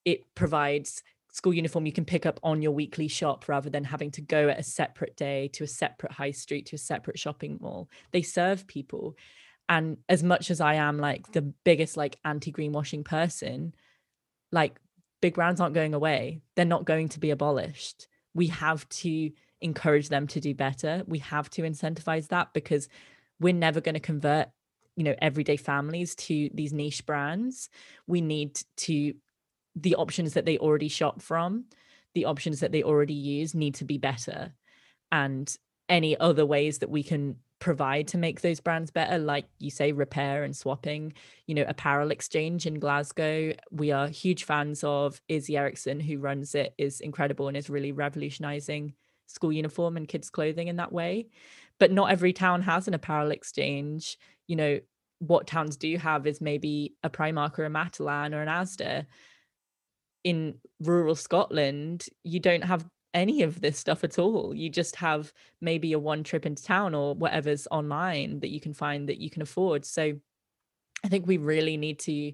It 0.05 0.23
provides 0.35 1.03
school 1.33 1.55
uniform 1.55 1.87
you 1.87 1.93
can 1.93 2.05
pick 2.05 2.27
up 2.27 2.39
on 2.43 2.63
your 2.63 2.73
weekly 2.73 3.09
shop 3.09 3.49
rather 3.49 3.71
than 3.71 3.85
having 3.85 4.11
to 4.13 4.21
go 4.21 4.49
at 4.49 4.59
a 4.59 4.63
separate 4.63 5.17
day 5.17 5.49
to 5.49 5.65
a 5.65 5.67
separate 5.67 6.13
high 6.13 6.31
street 6.31 6.67
to 6.67 6.77
a 6.77 6.79
separate 6.79 7.19
shopping 7.19 7.59
mall. 7.61 7.89
They 8.13 8.23
serve 8.23 8.67
people 8.67 9.17
and 9.69 9.97
as 10.09 10.23
much 10.23 10.51
as 10.51 10.61
i 10.61 10.75
am 10.75 10.99
like 10.99 11.33
the 11.33 11.43
biggest 11.43 11.97
like 11.97 12.19
anti 12.25 12.53
greenwashing 12.53 13.05
person 13.05 13.75
like 14.53 14.79
big 15.23 15.35
brands 15.35 15.61
aren't 15.61 15.75
going 15.75 15.95
away. 15.95 16.43
They're 16.55 16.67
not 16.67 16.85
going 16.85 17.09
to 17.11 17.21
be 17.21 17.31
abolished. 17.31 18.09
We 18.35 18.49
have 18.49 18.87
to 18.91 19.31
encourage 19.63 20.11
them 20.11 20.27
to 20.27 20.41
do 20.41 20.55
better. 20.55 21.05
We 21.07 21.21
have 21.21 21.49
to 21.51 21.63
incentivize 21.63 22.29
that 22.29 22.53
because 22.53 22.89
we're 23.41 23.55
never 23.55 23.81
going 23.81 23.95
to 23.95 24.01
convert 24.01 24.49
you 24.95 25.05
know 25.05 25.15
everyday 25.23 25.57
families 25.57 26.15
to 26.15 26.51
these 26.53 26.75
niche 26.75 27.07
brands. 27.07 27.71
We 28.07 28.21
need 28.21 28.61
to 28.79 29.15
the 29.75 29.95
options 29.95 30.35
that 30.35 30.45
they 30.45 30.59
already 30.59 30.89
shop 30.89 31.23
from 31.23 31.65
the 32.15 32.27
options 32.27 32.61
that 32.61 32.73
they 32.73 32.83
already 32.83 33.15
use 33.15 33.55
need 33.55 33.77
to 33.77 33.87
be 33.87 33.97
better. 33.97 34.53
And 35.11 35.55
any 35.89 36.19
other 36.19 36.45
ways 36.45 36.81
that 36.81 36.91
we 36.91 37.03
can 37.03 37.37
provide 37.63 38.09
to 38.09 38.19
make 38.19 38.41
those 38.41 38.59
brands 38.59 38.91
better 38.91 39.19
like 39.19 39.47
you 39.61 39.71
say 39.71 39.93
repair 39.93 40.43
and 40.43 40.57
swapping 40.57 41.13
you 41.47 41.55
know 41.55 41.65
apparel 41.69 42.11
exchange 42.11 42.67
in 42.67 42.81
glasgow. 42.81 43.53
We 43.71 43.93
are 43.93 44.09
huge 44.09 44.43
fans 44.43 44.83
of 44.83 45.21
izzy 45.29 45.57
erickson 45.57 46.01
who 46.01 46.19
runs 46.19 46.57
it 46.57 46.75
is 46.77 47.01
incredible 47.01 47.47
and 47.47 47.57
is 47.57 47.71
really 47.71 47.93
revolutionizing 47.93 48.95
school 49.29 49.53
uniform 49.53 49.97
and 49.97 50.09
kids 50.09 50.29
clothing 50.29 50.67
in 50.67 50.77
that 50.77 50.93
way. 50.93 51.29
But 51.79 51.93
not 51.93 52.11
every 52.11 52.33
town 52.33 52.63
has 52.63 52.89
an 52.89 52.95
apparel 52.95 53.31
exchange. 53.31 54.19
You 54.49 54.57
know 54.57 54.81
what 55.21 55.47
towns 55.47 55.77
do 55.77 55.97
have 55.99 56.27
is 56.27 56.41
maybe 56.41 56.95
a 57.05 57.11
primark 57.11 57.61
or 57.61 57.65
a 57.65 57.71
matalan 57.71 58.35
or 58.35 58.43
an 58.43 58.49
asda. 58.49 59.07
In 60.25 60.57
rural 60.81 61.15
scotland 61.15 62.07
you 62.25 62.41
don't 62.41 62.65
have 62.65 62.85
any 63.15 63.43
of 63.43 63.61
this 63.61 63.79
stuff 63.79 64.05
at 64.05 64.19
all. 64.19 64.55
You 64.55 64.71
just 64.71 64.97
have 64.97 65.33
maybe 65.61 65.93
a 65.93 65.99
one 65.99 66.25
trip 66.25 66.47
into 66.47 66.63
town 66.63 66.95
or 66.95 67.15
whatever's 67.15 67.69
online 67.71 68.41
that 68.41 68.51
you 68.51 68.61
can 68.61 68.75
find 68.75 69.09
that 69.09 69.19
you 69.19 69.31
can 69.31 69.43
afford. 69.43 69.85
So 69.85 70.15
I 71.05 71.09
think 71.09 71.27
we 71.27 71.37
really 71.37 71.77
need 71.77 71.99
to 72.01 72.33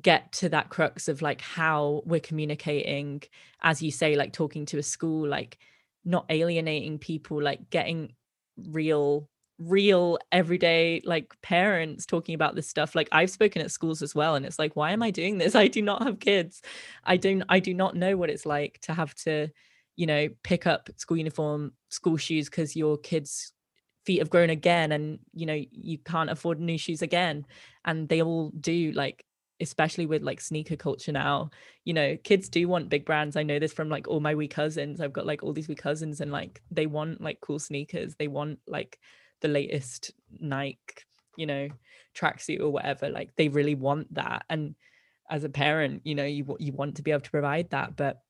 get 0.00 0.32
to 0.32 0.48
that 0.48 0.68
crux 0.68 1.08
of 1.08 1.22
like 1.22 1.40
how 1.40 2.02
we're 2.04 2.20
communicating, 2.20 3.22
as 3.62 3.82
you 3.82 3.90
say, 3.90 4.16
like 4.16 4.32
talking 4.32 4.66
to 4.66 4.78
a 4.78 4.82
school, 4.82 5.28
like 5.28 5.58
not 6.04 6.26
alienating 6.28 6.98
people, 6.98 7.42
like 7.42 7.70
getting 7.70 8.12
real 8.56 9.28
real 9.58 10.18
everyday 10.32 11.02
like 11.04 11.34
parents 11.42 12.06
talking 12.06 12.34
about 12.34 12.54
this 12.54 12.66
stuff 12.66 12.94
like 12.94 13.10
i've 13.12 13.28
spoken 13.28 13.60
at 13.60 13.70
schools 13.70 14.00
as 14.00 14.14
well 14.14 14.34
and 14.34 14.46
it's 14.46 14.58
like 14.58 14.74
why 14.74 14.90
am 14.90 15.02
i 15.02 15.10
doing 15.10 15.36
this 15.36 15.54
i 15.54 15.68
do 15.68 15.82
not 15.82 16.02
have 16.02 16.18
kids 16.18 16.62
i 17.04 17.18
don't 17.18 17.42
i 17.50 17.58
do 17.60 17.74
not 17.74 17.94
know 17.94 18.16
what 18.16 18.30
it's 18.30 18.46
like 18.46 18.78
to 18.80 18.94
have 18.94 19.14
to 19.14 19.50
you 20.00 20.06
know, 20.06 20.28
pick 20.42 20.66
up 20.66 20.88
school 20.96 21.18
uniform, 21.18 21.72
school 21.90 22.16
shoes 22.16 22.48
because 22.48 22.74
your 22.74 22.96
kids' 22.96 23.52
feet 24.06 24.20
have 24.20 24.30
grown 24.30 24.48
again 24.48 24.92
and, 24.92 25.18
you 25.34 25.44
know, 25.44 25.62
you 25.70 25.98
can't 25.98 26.30
afford 26.30 26.58
new 26.58 26.78
shoes 26.78 27.02
again. 27.02 27.44
And 27.84 28.08
they 28.08 28.22
all 28.22 28.50
do 28.58 28.92
like 28.92 29.26
especially 29.60 30.06
with 30.06 30.22
like 30.22 30.40
sneaker 30.40 30.74
culture 30.74 31.12
now 31.12 31.50
you 31.84 31.92
know 31.92 32.16
kids 32.24 32.48
do 32.48 32.66
want 32.66 32.88
big 32.88 33.04
brands. 33.04 33.36
I 33.36 33.42
know 33.42 33.58
this 33.58 33.74
from 33.74 33.90
like 33.90 34.08
all 34.08 34.18
my 34.18 34.34
wee 34.34 34.48
cousins. 34.48 35.02
I've 35.02 35.12
got 35.12 35.26
like 35.26 35.42
all 35.42 35.52
these 35.52 35.68
wee 35.68 35.74
cousins 35.74 36.22
and 36.22 36.32
like 36.32 36.62
they 36.70 36.86
want 36.86 37.20
like 37.20 37.42
cool 37.42 37.58
sneakers. 37.58 38.14
They 38.14 38.26
want 38.26 38.58
like 38.66 38.98
the 39.42 39.48
latest 39.48 40.12
nike 40.38 40.78
you 41.36 41.44
know 41.44 41.68
tracksuit 42.16 42.60
or 42.60 42.70
whatever. 42.70 43.10
Like 43.10 43.36
they 43.36 43.50
really 43.50 43.74
want 43.74 44.14
that. 44.14 44.46
And 44.48 44.76
as 45.28 45.44
a 45.44 45.50
parent 45.50 46.00
you 46.04 46.14
know 46.14 46.24
you 46.24 46.56
you 46.58 46.72
want 46.72 46.96
to 46.96 47.02
be 47.02 47.10
able 47.10 47.20
to 47.20 47.30
provide 47.30 47.68
that. 47.68 47.96
But 47.96 48.22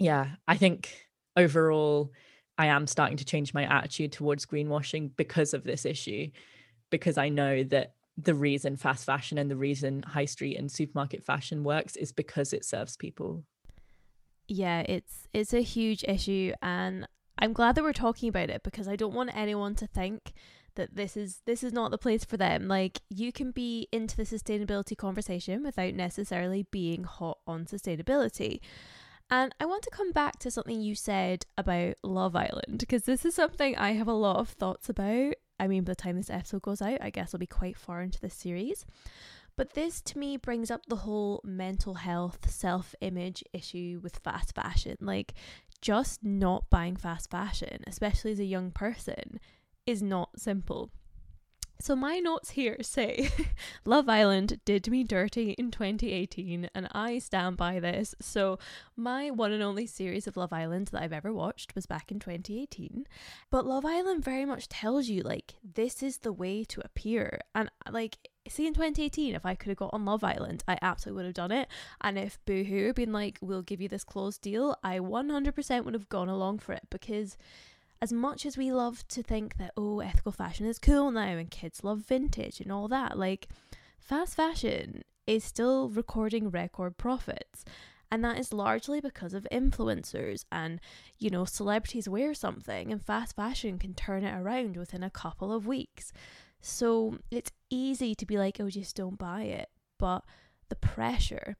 yeah, 0.00 0.30
I 0.48 0.56
think 0.56 1.06
overall, 1.36 2.10
I 2.58 2.66
am 2.66 2.86
starting 2.86 3.18
to 3.18 3.24
change 3.24 3.54
my 3.54 3.64
attitude 3.64 4.12
towards 4.12 4.46
greenwashing 4.46 5.10
because 5.16 5.54
of 5.54 5.62
this 5.62 5.84
issue, 5.84 6.30
because 6.90 7.18
I 7.18 7.28
know 7.28 7.62
that 7.64 7.94
the 8.16 8.34
reason 8.34 8.76
fast 8.76 9.04
fashion 9.04 9.38
and 9.38 9.50
the 9.50 9.56
reason 9.56 10.02
high 10.02 10.24
street 10.24 10.56
and 10.56 10.72
supermarket 10.72 11.22
fashion 11.22 11.64
works 11.64 11.96
is 11.96 12.12
because 12.12 12.52
it 12.52 12.64
serves 12.64 12.96
people. 12.96 13.44
Yeah, 14.48 14.80
it's 14.80 15.28
it's 15.32 15.54
a 15.54 15.62
huge 15.62 16.02
issue 16.04 16.52
and 16.60 17.06
I'm 17.38 17.52
glad 17.52 17.74
that 17.76 17.84
we're 17.84 17.92
talking 17.92 18.28
about 18.28 18.50
it 18.50 18.62
because 18.62 18.88
I 18.88 18.96
don't 18.96 19.14
want 19.14 19.34
anyone 19.34 19.74
to 19.76 19.86
think 19.86 20.32
that 20.74 20.96
this 20.96 21.16
is 21.16 21.40
this 21.46 21.62
is 21.62 21.72
not 21.72 21.90
the 21.90 21.98
place 21.98 22.24
for 22.24 22.36
them. 22.36 22.68
Like 22.68 23.00
you 23.08 23.32
can 23.32 23.52
be 23.52 23.88
into 23.92 24.16
the 24.16 24.24
sustainability 24.24 24.96
conversation 24.96 25.62
without 25.62 25.94
necessarily 25.94 26.66
being 26.70 27.04
hot 27.04 27.38
on 27.46 27.64
sustainability. 27.64 28.60
And 29.30 29.54
I 29.60 29.66
want 29.66 29.84
to 29.84 29.90
come 29.90 30.10
back 30.10 30.40
to 30.40 30.50
something 30.50 30.80
you 30.80 30.96
said 30.96 31.46
about 31.56 31.94
Love 32.02 32.34
Island 32.34 32.78
because 32.78 33.04
this 33.04 33.24
is 33.24 33.34
something 33.34 33.76
I 33.76 33.92
have 33.92 34.08
a 34.08 34.12
lot 34.12 34.38
of 34.38 34.48
thoughts 34.48 34.88
about. 34.88 35.34
I 35.60 35.68
mean, 35.68 35.84
by 35.84 35.92
the 35.92 35.96
time 35.96 36.16
this 36.16 36.30
episode 36.30 36.62
goes 36.62 36.82
out, 36.82 36.98
I 37.00 37.10
guess 37.10 37.32
I'll 37.32 37.38
be 37.38 37.46
quite 37.46 37.76
far 37.76 38.02
into 38.02 38.20
this 38.20 38.34
series. 38.34 38.84
But 39.56 39.74
this 39.74 40.00
to 40.02 40.18
me 40.18 40.36
brings 40.36 40.70
up 40.70 40.86
the 40.86 40.96
whole 40.96 41.40
mental 41.44 41.94
health, 41.94 42.50
self 42.50 42.94
image 43.00 43.44
issue 43.52 44.00
with 44.02 44.18
fast 44.18 44.54
fashion. 44.54 44.96
Like, 45.00 45.34
just 45.80 46.24
not 46.24 46.68
buying 46.70 46.96
fast 46.96 47.30
fashion, 47.30 47.84
especially 47.86 48.32
as 48.32 48.40
a 48.40 48.44
young 48.44 48.70
person, 48.70 49.38
is 49.86 50.02
not 50.02 50.30
simple. 50.40 50.90
So 51.80 51.96
my 51.96 52.18
notes 52.18 52.50
here 52.50 52.76
say 52.82 53.30
Love 53.86 54.06
Island 54.06 54.60
did 54.66 54.90
me 54.90 55.02
dirty 55.02 55.52
in 55.52 55.70
2018 55.70 56.68
and 56.74 56.88
I 56.92 57.18
stand 57.18 57.56
by 57.56 57.80
this. 57.80 58.14
So 58.20 58.58
my 58.96 59.30
one 59.30 59.50
and 59.50 59.62
only 59.62 59.86
series 59.86 60.26
of 60.26 60.36
Love 60.36 60.52
Island 60.52 60.88
that 60.88 61.02
I've 61.02 61.12
ever 61.14 61.32
watched 61.32 61.74
was 61.74 61.86
back 61.86 62.12
in 62.12 62.18
2018. 62.18 63.06
But 63.50 63.64
Love 63.64 63.86
Island 63.86 64.22
very 64.22 64.44
much 64.44 64.68
tells 64.68 65.08
you 65.08 65.22
like 65.22 65.54
this 65.64 66.02
is 66.02 66.18
the 66.18 66.34
way 66.34 66.64
to 66.64 66.82
appear. 66.84 67.40
And 67.54 67.70
uh, 67.86 67.92
like 67.92 68.18
see 68.46 68.66
in 68.66 68.74
2018 68.74 69.34
if 69.34 69.46
I 69.46 69.54
could 69.54 69.70
have 69.70 69.78
got 69.78 69.94
on 69.94 70.04
Love 70.04 70.22
Island, 70.22 70.62
I 70.68 70.76
absolutely 70.82 71.16
would 71.20 71.26
have 71.28 71.34
done 71.34 71.52
it. 71.52 71.66
And 72.02 72.18
if 72.18 72.38
Boohoo 72.44 72.88
had 72.88 72.94
been 72.94 73.12
like 73.12 73.38
we'll 73.40 73.62
give 73.62 73.80
you 73.80 73.88
this 73.88 74.04
closed 74.04 74.42
deal, 74.42 74.76
I 74.84 74.98
100% 74.98 75.84
would 75.86 75.94
have 75.94 76.10
gone 76.10 76.28
along 76.28 76.58
for 76.58 76.74
it 76.74 76.88
because 76.90 77.38
as 78.02 78.12
much 78.12 78.46
as 78.46 78.56
we 78.56 78.72
love 78.72 79.06
to 79.08 79.22
think 79.22 79.56
that, 79.58 79.72
oh, 79.76 80.00
ethical 80.00 80.32
fashion 80.32 80.66
is 80.66 80.78
cool 80.78 81.10
now 81.10 81.36
and 81.36 81.50
kids 81.50 81.84
love 81.84 81.98
vintage 82.00 82.60
and 82.60 82.72
all 82.72 82.88
that, 82.88 83.18
like, 83.18 83.48
fast 83.98 84.36
fashion 84.36 85.02
is 85.26 85.44
still 85.44 85.88
recording 85.88 86.50
record 86.50 86.96
profits. 86.96 87.64
And 88.12 88.24
that 88.24 88.38
is 88.38 88.52
largely 88.52 89.00
because 89.00 89.34
of 89.34 89.46
influencers 89.52 90.44
and, 90.50 90.80
you 91.18 91.30
know, 91.30 91.44
celebrities 91.44 92.08
wear 92.08 92.34
something 92.34 92.90
and 92.90 93.00
fast 93.00 93.36
fashion 93.36 93.78
can 93.78 93.94
turn 93.94 94.24
it 94.24 94.36
around 94.36 94.76
within 94.76 95.04
a 95.04 95.10
couple 95.10 95.52
of 95.52 95.66
weeks. 95.66 96.12
So 96.60 97.18
it's 97.30 97.52
easy 97.68 98.16
to 98.16 98.26
be 98.26 98.36
like, 98.36 98.58
oh, 98.58 98.68
just 98.68 98.96
don't 98.96 99.16
buy 99.16 99.42
it. 99.42 99.68
But 99.98 100.24
the 100.70 100.76
pressure 100.76 101.56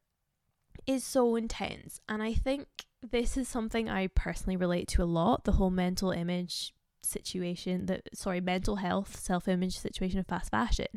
is 0.91 1.05
so 1.05 1.37
intense. 1.37 2.01
And 2.09 2.23
I 2.23 2.35
think 2.35 2.67
this 3.03 3.37
is 3.37 3.49
something 3.49 3.89
I 3.89 4.09
personally 4.09 4.57
relate 4.57 4.89
to 4.89 5.03
a 5.03 5.05
lot 5.05 5.45
the 5.45 5.53
whole 5.53 5.71
mental 5.71 6.11
image 6.11 6.75
situation, 7.03 7.87
the 7.87 8.03
sorry, 8.13 8.41
mental 8.41 8.77
health, 8.77 9.19
self 9.19 9.49
image 9.49 9.79
situation 9.79 10.19
of 10.19 10.27
fast 10.27 10.51
fashion. 10.51 10.89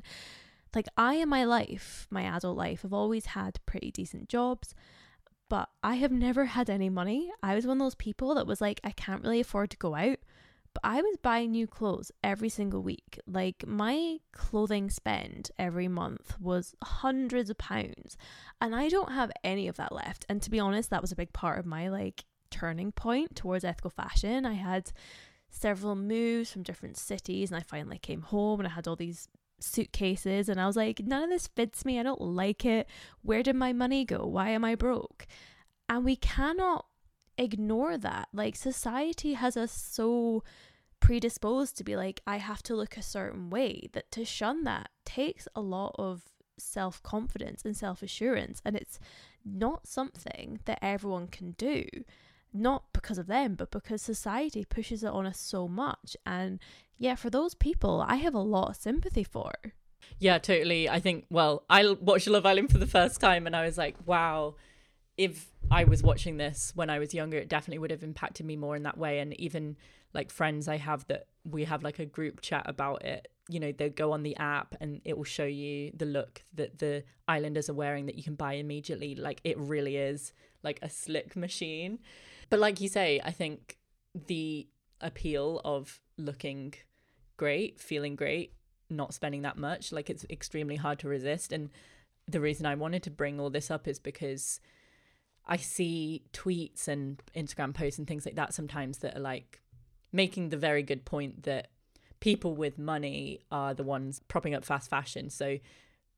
Like, 0.76 0.88
I 0.98 1.16
in 1.16 1.30
my 1.30 1.44
life, 1.46 2.08
my 2.10 2.24
adult 2.24 2.58
life, 2.58 2.82
have 2.82 2.94
always 2.94 3.28
had 3.28 3.60
pretty 3.66 3.92
decent 3.92 4.28
jobs 4.28 4.74
but 5.54 5.70
I 5.84 5.96
have 5.96 6.12
never 6.12 6.46
had 6.46 6.68
any 6.68 6.90
money. 6.90 7.32
I 7.44 7.54
was 7.54 7.68
one 7.68 7.78
of 7.78 7.86
those 7.86 7.94
people 7.94 8.34
that 8.34 8.48
was 8.48 8.60
like, 8.60 8.82
I 8.84 8.90
can't 8.90 9.22
really 9.22 9.40
afford 9.40 9.70
to 9.70 9.78
go 9.78 9.94
out, 9.94 10.18
I 10.84 11.02
was 11.02 11.18
buying 11.22 11.52
new 11.52 11.68
clothes 11.68 12.12
every 12.24 12.50
single 12.50 12.82
week. 12.82 13.20
Like 13.28 13.66
my 13.68 14.20
clothing 14.32 14.90
spend 14.90 15.52
every 15.60 15.88
month 15.88 16.40
was 16.40 16.76
hundreds 16.84 17.50
of 17.50 17.58
pounds, 17.58 18.18
and 18.62 18.76
I 18.76 18.90
don't 18.90 19.12
have 19.12 19.32
any 19.44 19.68
of 19.68 19.76
that 19.78 19.92
left. 19.92 20.26
And 20.30 20.42
to 20.42 20.50
be 20.50 20.60
honest, 20.60 20.90
that 20.90 21.02
was 21.02 21.12
a 21.12 21.18
big 21.18 21.34
part 21.34 21.60
of 21.60 21.66
my 21.66 21.90
like 21.90 22.26
turning 22.50 22.92
point 22.92 23.36
towards 23.36 23.64
ethical 23.64 23.90
fashion. 23.90 24.46
I 24.46 24.54
had 24.54 24.92
several 25.50 25.96
moves 25.96 26.52
from 26.52 26.64
different 26.64 26.98
cities, 26.98 27.52
and 27.52 27.60
I 27.60 27.64
finally 27.64 28.00
came 28.00 28.22
home 28.22 28.60
and 28.60 28.68
I 28.68 28.72
had 28.72 28.88
all 28.88 28.96
these 28.96 29.28
suitcases 29.64 30.50
and 30.50 30.60
I 30.60 30.68
was 30.68 30.76
like, 30.76 31.00
none 31.00 31.24
of 31.24 31.30
this 31.30 31.48
fits 31.48 31.86
me. 31.86 32.00
I 32.00 32.04
don't 32.04 32.22
like 32.22 32.66
it. 32.66 32.88
Where 33.22 33.44
did 33.44 33.56
my 33.56 33.74
money 33.74 34.06
go? 34.06 34.26
Why 34.26 34.50
am 34.50 34.66
I 34.66 34.76
broke? 34.76 35.26
And 35.90 36.04
we 36.04 36.16
cannot 36.16 36.86
ignore 37.38 37.98
that. 37.98 38.30
Like, 38.34 38.56
society 38.56 39.34
has 39.34 39.58
us 39.58 39.72
so 39.72 40.44
predisposed 41.00 41.78
to 41.78 41.84
be 41.84 41.96
like, 41.96 42.22
I 42.26 42.38
have 42.38 42.64
to 42.64 42.76
look 42.76 42.98
a 42.98 43.02
certain 43.02 43.50
way 43.50 43.90
that 43.94 44.12
to 44.12 44.26
shun 44.26 44.64
that 44.64 44.90
takes 45.06 45.48
a 45.56 45.62
lot 45.62 45.96
of 45.98 46.24
self 46.58 47.02
confidence 47.04 47.64
and 47.66 47.76
self 47.76 48.02
assurance. 48.02 48.62
And 48.64 48.76
it's 48.76 49.00
not 49.46 49.88
something 49.88 50.60
that 50.66 50.80
everyone 50.82 51.28
can 51.28 51.52
do 51.52 51.86
not 52.54 52.84
because 52.94 53.18
of 53.18 53.28
them, 53.28 53.56
but 53.56 53.72
because 53.72 54.02
society 54.02 54.64
pushes 54.64 55.04
it 55.04 55.10
on 55.10 55.26
us 55.26 55.40
so 55.40 55.68
much. 55.68 56.16
And 56.26 56.60
yeah, 56.98 57.16
for 57.16 57.30
those 57.30 57.56
people, 57.56 58.06
I 58.08 58.18
have 58.18 58.36
a 58.36 58.40
lot 58.40 58.70
of 58.70 58.76
sympathy 58.76 59.24
for. 59.24 59.54
Yeah, 60.20 60.38
totally. 60.38 60.88
I 60.88 61.00
think, 61.00 61.26
well, 61.30 61.64
I 61.70 61.96
watched 62.00 62.28
Love 62.28 62.46
Island 62.46 62.72
for 62.72 62.78
the 62.78 62.88
first 62.88 63.20
time 63.20 63.48
and 63.48 63.56
I 63.56 63.66
was 63.66 63.78
like, 63.78 63.96
wow, 64.06 64.56
if 65.18 65.48
I 65.70 65.84
was 65.84 66.04
watching 66.04 66.38
this 66.38 66.72
when 66.76 66.90
I 66.90 67.00
was 67.00 67.14
younger, 67.14 67.38
it 67.38 67.50
definitely 67.50 67.80
would 67.80 67.92
have 67.92 68.04
impacted 68.04 68.46
me 68.46 68.56
more 68.56 68.76
in 68.76 68.84
that 68.84 68.98
way. 68.98 69.20
And 69.20 69.40
even 69.40 69.78
like 70.14 70.32
friends 70.32 70.68
I 70.68 70.78
have 70.78 71.06
that 71.08 71.28
we 71.50 71.66
have 71.66 71.84
like 71.84 72.00
a 72.00 72.06
group 72.06 72.42
chat 72.42 72.64
about 72.66 73.04
it, 73.04 73.28
you 73.50 73.60
know, 73.60 73.72
they 73.72 73.90
go 73.90 74.12
on 74.12 74.24
the 74.24 74.36
app 74.38 74.76
and 74.80 75.02
it 75.06 75.18
will 75.18 75.24
show 75.24 75.46
you 75.46 75.92
the 75.96 76.06
look 76.06 76.44
that 76.54 76.80
the 76.80 77.04
islanders 77.28 77.70
are 77.70 77.74
wearing 77.74 78.06
that 78.06 78.16
you 78.16 78.24
can 78.24 78.36
buy 78.36 78.54
immediately. 78.54 79.16
Like 79.16 79.42
it 79.44 79.58
really 79.58 79.98
is 79.98 80.34
like 80.64 80.80
a 80.82 80.90
slick 80.90 81.36
machine. 81.36 82.00
But 82.50 82.60
like 82.60 82.80
you 82.82 82.88
say, 82.88 83.20
I 83.24 83.32
think 83.32 83.78
the 84.28 84.68
appeal 85.02 85.62
of 85.66 86.00
looking 86.18 86.74
great, 87.38 87.80
feeling 87.80 88.16
great, 88.16 88.54
not 88.90 89.14
spending 89.14 89.42
that 89.42 89.58
much, 89.58 89.92
like 89.92 90.10
it's 90.10 90.26
extremely 90.30 90.76
hard 90.76 91.00
to 91.00 91.08
resist. 91.08 91.52
And 91.52 91.70
the 92.28 92.40
reason 92.40 92.66
I 92.66 92.76
wanted 92.76 93.04
to 93.04 93.12
bring 93.12 93.40
all 93.40 93.50
this 93.50 93.70
up 93.70 93.88
is 93.88 94.00
because 94.00 94.60
I 95.46 95.58
see 95.58 96.24
tweets 96.32 96.88
and 96.88 97.22
Instagram 97.36 97.74
posts 97.74 98.00
and 98.00 98.08
things 98.08 98.26
like 98.26 98.36
that 98.36 98.54
sometimes 98.54 99.00
that 99.00 99.18
are 99.18 99.22
like 99.22 99.62
making 100.12 100.50
the 100.50 100.58
very 100.58 100.84
good 100.84 101.06
point 101.06 101.44
that 101.44 101.70
people 102.20 102.56
with 102.56 102.80
money 102.80 103.42
are 103.52 103.74
the 103.74 103.84
ones 103.84 104.22
propping 104.28 104.56
up 104.56 104.64
fast 104.64 104.90
fashion. 104.90 105.30
So 105.30 105.60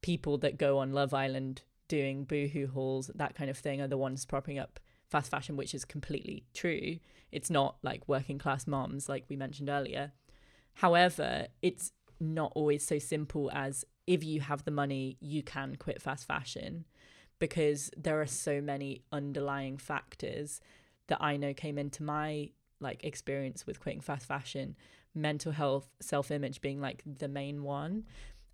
people 0.01 0.37
that 0.39 0.57
go 0.57 0.77
on 0.77 0.93
Love 0.93 1.13
Island 1.13 1.63
doing 1.87 2.25
boohoo 2.25 2.67
hauls, 2.67 3.09
that 3.15 3.35
kind 3.35 3.49
of 3.49 3.57
thing, 3.57 3.81
are 3.81 3.87
the 3.87 3.97
ones 3.97 4.25
propping 4.25 4.59
up 4.59 4.79
fast 5.09 5.31
fashion, 5.31 5.57
which 5.57 5.73
is 5.73 5.85
completely 5.85 6.45
true. 6.53 6.99
It's 7.31 7.49
not 7.49 7.77
like 7.81 8.07
working 8.07 8.37
class 8.37 8.67
moms, 8.67 9.09
like 9.09 9.25
we 9.29 9.35
mentioned 9.35 9.69
earlier. 9.69 10.11
However, 10.75 11.47
it's 11.61 11.91
not 12.19 12.51
always 12.55 12.85
so 12.85 12.99
simple 12.99 13.49
as 13.53 13.85
if 14.05 14.23
you 14.23 14.41
have 14.41 14.63
the 14.65 14.71
money, 14.71 15.17
you 15.19 15.41
can 15.41 15.75
quit 15.75 16.01
fast 16.01 16.27
fashion 16.27 16.85
because 17.45 17.91
there 17.95 18.19
are 18.19 18.25
so 18.25 18.59
many 18.59 19.03
underlying 19.11 19.77
factors 19.77 20.59
that 21.05 21.21
I 21.21 21.37
know 21.37 21.53
came 21.53 21.77
into 21.77 22.01
my 22.01 22.49
like 22.79 23.03
experience 23.03 23.67
with 23.67 23.79
quitting 23.79 24.01
fast 24.01 24.25
fashion, 24.25 24.75
mental 25.13 25.51
health, 25.51 25.87
self-image 25.99 26.59
being 26.59 26.81
like 26.81 27.03
the 27.05 27.27
main 27.27 27.61
one 27.61 28.05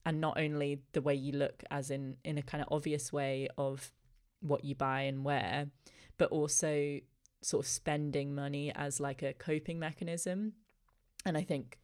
and 0.06 0.20
not 0.20 0.38
only 0.38 0.82
the 0.92 1.02
way 1.02 1.16
you 1.16 1.32
look 1.32 1.64
as 1.72 1.90
in 1.90 2.18
in 2.26 2.38
a 2.38 2.42
kind 2.42 2.62
of 2.62 2.68
obvious 2.70 3.14
way 3.14 3.48
of 3.58 3.94
what 4.42 4.66
you 4.66 4.76
buy 4.76 5.04
and 5.04 5.24
wear, 5.24 5.68
but 6.18 6.30
also 6.30 7.00
sort 7.42 7.64
of 7.64 7.70
spending 7.70 8.36
money 8.36 8.74
as 8.76 9.00
like 9.00 9.24
a 9.24 9.32
coping 9.32 9.80
mechanism. 9.80 10.52
And 11.26 11.38
I 11.38 11.44
think 11.44 11.80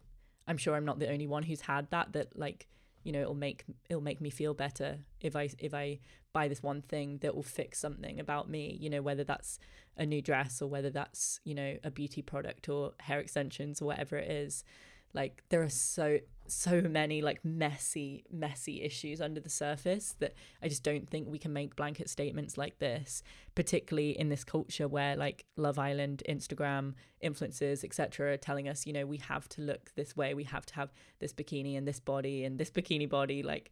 I'm 0.45 0.57
sure 0.57 0.75
I'm 0.75 0.83
not 0.83 0.99
the 0.99 1.09
only 1.09 1.27
one 1.27 1.43
who's 1.43 1.61
had 1.61 1.89
that 1.91 2.11
that 2.11 2.37
like 2.37 2.67
you 3.05 3.13
know 3.13 3.21
it'll 3.21 3.33
make 3.33 3.63
it'll 3.89 4.03
make 4.03 4.19
me 4.19 4.29
feel 4.29 4.53
better 4.53 4.97
if 5.21 5.37
I 5.37 5.47
if 5.57 5.73
I 5.73 5.99
buy 6.37 6.47
this 6.47 6.63
one 6.63 6.81
thing 6.81 7.17
that 7.23 7.35
will 7.35 7.49
fix 7.59 7.79
something 7.79 8.19
about 8.19 8.45
me 8.55 8.63
you 8.83 8.89
know 8.89 9.01
whether 9.01 9.23
that's 9.23 9.59
a 9.97 10.05
new 10.05 10.21
dress 10.21 10.61
or 10.61 10.67
whether 10.67 10.89
that's 10.89 11.39
you 11.43 11.55
know 11.55 11.77
a 11.83 11.91
beauty 11.91 12.21
product 12.21 12.69
or 12.69 12.93
hair 12.99 13.19
extensions 13.19 13.81
or 13.81 13.85
whatever 13.85 14.17
it 14.17 14.29
is. 14.29 14.63
Like 15.13 15.43
there 15.49 15.63
are 15.63 15.69
so 15.69 16.19
so 16.47 16.81
many 16.81 17.21
like 17.21 17.43
messy 17.43 18.23
messy 18.31 18.81
issues 18.81 19.19
under 19.19 19.41
the 19.41 19.49
surface 19.49 20.15
that 20.19 20.33
i 20.63 20.69
just 20.69 20.81
don't 20.81 21.09
think 21.09 21.27
we 21.27 21.37
can 21.37 21.51
make 21.51 21.75
blanket 21.75 22.09
statements 22.09 22.57
like 22.57 22.79
this 22.79 23.21
particularly 23.53 24.17
in 24.17 24.29
this 24.29 24.45
culture 24.45 24.87
where 24.87 25.17
like 25.17 25.43
love 25.57 25.77
island 25.77 26.23
instagram 26.29 26.93
influencers 27.21 27.83
etc 27.83 28.33
are 28.33 28.37
telling 28.37 28.69
us 28.69 28.85
you 28.85 28.93
know 28.93 29.05
we 29.05 29.17
have 29.17 29.49
to 29.49 29.61
look 29.61 29.91
this 29.95 30.15
way. 30.15 30.33
We 30.33 30.43
have 30.45 30.65
to 30.67 30.75
have 30.75 30.91
this 31.19 31.33
bikini 31.33 31.77
and 31.77 31.87
this 31.87 31.99
body 31.99 32.43
and 32.43 32.57
this 32.57 32.69
bikini 32.69 33.09
body. 33.09 33.43
Like 33.43 33.71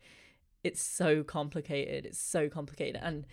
it's 0.65 0.81
so 0.81 1.23
complicated 1.23 2.05
it's 2.05 2.19
so 2.19 2.49
complicated 2.49 2.99
and 3.01 3.25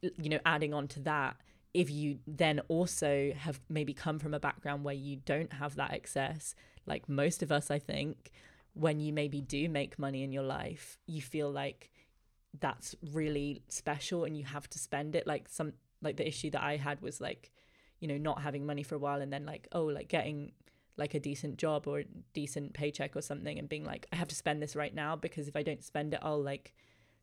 you 0.00 0.28
know 0.28 0.40
adding 0.46 0.72
on 0.72 0.88
to 0.88 1.00
that 1.00 1.36
if 1.74 1.90
you 1.90 2.18
then 2.26 2.60
also 2.68 3.32
have 3.36 3.60
maybe 3.68 3.94
come 3.94 4.18
from 4.18 4.34
a 4.34 4.40
background 4.40 4.84
where 4.84 4.94
you 4.94 5.16
don't 5.24 5.52
have 5.54 5.76
that 5.76 5.92
excess 5.92 6.54
like 6.86 7.08
most 7.08 7.42
of 7.42 7.52
us, 7.52 7.70
I 7.70 7.78
think, 7.78 8.30
when 8.74 9.00
you 9.00 9.12
maybe 9.12 9.40
do 9.40 9.68
make 9.68 9.98
money 9.98 10.22
in 10.22 10.32
your 10.32 10.42
life, 10.42 10.98
you 11.06 11.20
feel 11.20 11.50
like 11.50 11.90
that's 12.58 12.94
really 13.12 13.62
special 13.68 14.24
and 14.24 14.36
you 14.36 14.44
have 14.44 14.68
to 14.70 14.78
spend 14.78 15.14
it. 15.14 15.26
Like 15.26 15.48
some 15.48 15.72
like 16.00 16.16
the 16.16 16.26
issue 16.26 16.50
that 16.50 16.62
I 16.62 16.76
had 16.76 17.00
was 17.00 17.20
like, 17.20 17.52
you 18.00 18.08
know, 18.08 18.18
not 18.18 18.42
having 18.42 18.66
money 18.66 18.82
for 18.82 18.96
a 18.96 18.98
while 18.98 19.20
and 19.20 19.32
then 19.32 19.46
like, 19.46 19.68
oh, 19.72 19.84
like 19.84 20.08
getting 20.08 20.52
like 20.96 21.14
a 21.14 21.20
decent 21.20 21.56
job 21.56 21.86
or 21.86 22.00
a 22.00 22.04
decent 22.34 22.74
paycheck 22.74 23.16
or 23.16 23.22
something 23.22 23.58
and 23.58 23.68
being 23.68 23.84
like, 23.84 24.06
I 24.12 24.16
have 24.16 24.28
to 24.28 24.34
spend 24.34 24.62
this 24.62 24.76
right 24.76 24.94
now 24.94 25.16
because 25.16 25.48
if 25.48 25.56
I 25.56 25.62
don't 25.62 25.82
spend 25.82 26.14
it, 26.14 26.20
I'll 26.22 26.42
like 26.42 26.74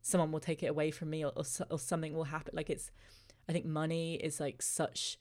someone 0.02 0.32
will 0.32 0.40
take 0.40 0.64
it 0.64 0.68
away 0.68 0.92
from 0.92 1.10
me 1.10 1.24
or, 1.24 1.32
or, 1.36 1.44
or 1.70 1.80
something 1.80 2.14
will 2.14 2.26
happen. 2.26 2.54
Like 2.56 2.70
it's, 2.70 2.92
I 3.48 3.52
think 3.52 3.66
money 3.66 4.16
is 4.16 4.40
like 4.40 4.62
such 4.62 5.18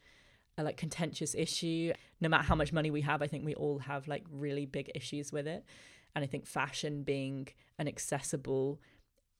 a 0.57 0.63
like 0.63 0.77
contentious 0.77 1.35
issue. 1.35 1.93
No 2.21 2.29
matter 2.29 2.45
how 2.45 2.55
much 2.55 2.73
money 2.73 2.91
we 2.91 3.03
have, 3.03 3.23
I 3.23 3.27
think 3.27 3.45
we 3.45 3.55
all 3.55 3.79
have 3.81 4.09
like 4.09 4.25
really 4.31 4.67
big 4.67 4.91
issues 4.95 5.33
with 5.33 5.47
it. 5.47 5.65
And 6.15 6.25
I 6.25 6.27
think 6.27 6.47
fashion 6.47 7.03
being 7.03 7.49
an 7.79 7.87
accessible 7.87 8.81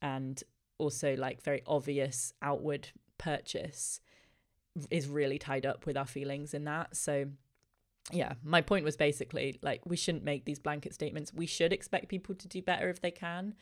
and 0.03 0.43
also 0.79 1.17
like 1.17 1.43
very 1.43 1.63
obvious 1.67 2.33
outward 2.43 2.91
purchase 3.17 4.01
is 4.91 5.09
really 5.09 5.39
tied 5.39 5.67
up 5.67 5.87
with 5.87 5.97
our 5.97 6.07
feelings 6.07 6.55
in 6.55 6.65
that. 6.65 6.97
So 6.97 7.27
yeah, 8.13 8.35
my 8.43 8.61
point 8.61 8.85
was 8.85 8.97
basically 8.97 9.59
like 9.63 9.83
we 9.85 9.97
shouldn't 9.97 10.25
make 10.25 10.45
these 10.45 10.59
blanket 10.59 10.95
statements. 10.95 11.33
We 11.33 11.47
should 11.47 11.73
expect 11.73 12.09
people 12.09 12.35
to 12.35 12.49
do 12.49 12.63
better 12.63 12.89
if 12.89 13.01
they 13.01 13.11
can, 13.11 13.55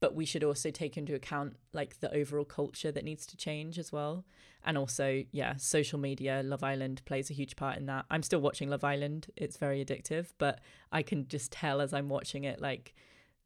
but 0.00 0.14
we 0.14 0.24
should 0.24 0.44
also 0.44 0.70
take 0.70 0.96
into 0.96 1.14
account 1.14 1.56
like 1.72 2.00
the 2.00 2.14
overall 2.14 2.44
culture 2.44 2.92
that 2.92 3.04
needs 3.04 3.26
to 3.26 3.36
change 3.36 3.78
as 3.78 3.92
well. 3.92 4.24
And 4.64 4.76
also 4.76 5.24
yeah 5.30 5.56
social 5.56 5.98
media 5.98 6.42
love 6.44 6.62
island 6.62 7.02
plays 7.04 7.30
a 7.30 7.34
huge 7.34 7.56
part 7.56 7.78
in 7.78 7.86
that. 7.86 8.04
I'm 8.10 8.22
still 8.22 8.40
watching 8.40 8.68
love 8.68 8.84
island. 8.84 9.28
It's 9.36 9.56
very 9.56 9.84
addictive 9.84 10.32
but 10.38 10.60
i 10.92 11.02
can 11.02 11.26
just 11.28 11.52
tell 11.52 11.80
as 11.80 11.92
i'm 11.92 12.08
watching 12.08 12.44
it 12.44 12.60
like 12.60 12.94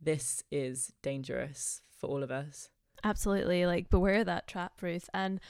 this 0.01 0.43
is 0.51 0.93
dangerous 1.03 1.83
for 1.99 2.09
all 2.09 2.23
of 2.23 2.31
us. 2.31 2.71
Absolutely 3.05 3.67
like 3.67 3.91
beware 3.91 4.25
that 4.25 4.49
trap 4.49 4.81
ruth. 4.83 5.09
And 5.13 5.41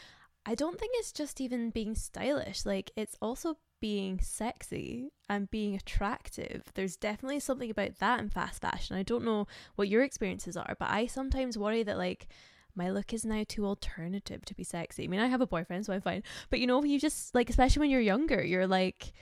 i 0.45 0.55
don't 0.55 0.79
think 0.79 0.93
it's 0.97 1.13
just 1.13 1.41
even 1.41 1.71
being 1.71 1.95
stylish. 1.95 2.67
Like 2.67 2.91
it's 2.97 3.17
also 3.23 3.57
being 3.81 4.21
sexy 4.21 5.11
and 5.29 5.51
being 5.51 5.75
attractive. 5.75 6.65
There's 6.75 6.97
definitely 6.97 7.41
something 7.41 7.71
about 7.71 7.97
that 7.97 8.21
in 8.21 8.31
fast 8.31 8.63
fashion. 8.63 8.97
I 8.97 9.03
don't 9.03 9.25
know 9.25 9.47
what 9.77 9.89
your 9.89 10.03
experiences 10.03 10.57
are, 10.57 10.77
but 10.79 10.91
I 10.91 11.07
sometimes 11.07 11.59
worry 11.59 11.83
that 11.83 11.99
like 11.99 12.29
my 12.75 12.91
look 12.91 13.13
is 13.13 13.25
now 13.25 13.45
too 13.47 13.67
alternative 13.67 14.45
to 14.45 14.55
be 14.55 14.65
sexy. 14.65 15.05
I 15.05 15.07
mean, 15.09 15.21
I 15.21 15.27
have 15.27 15.41
a 15.41 15.47
boyfriend, 15.47 15.87
so 15.87 15.93
I'm 15.93 16.01
fine. 16.01 16.23
But 16.51 16.61
you 16.61 16.67
know, 16.67 16.83
you 16.85 17.01
just 17.01 17.35
like, 17.35 17.51
especially 17.51 17.81
when 17.81 17.91
you're 17.91 18.01
younger, 18.01 18.45
you're 18.45 18.67
like, 18.67 19.13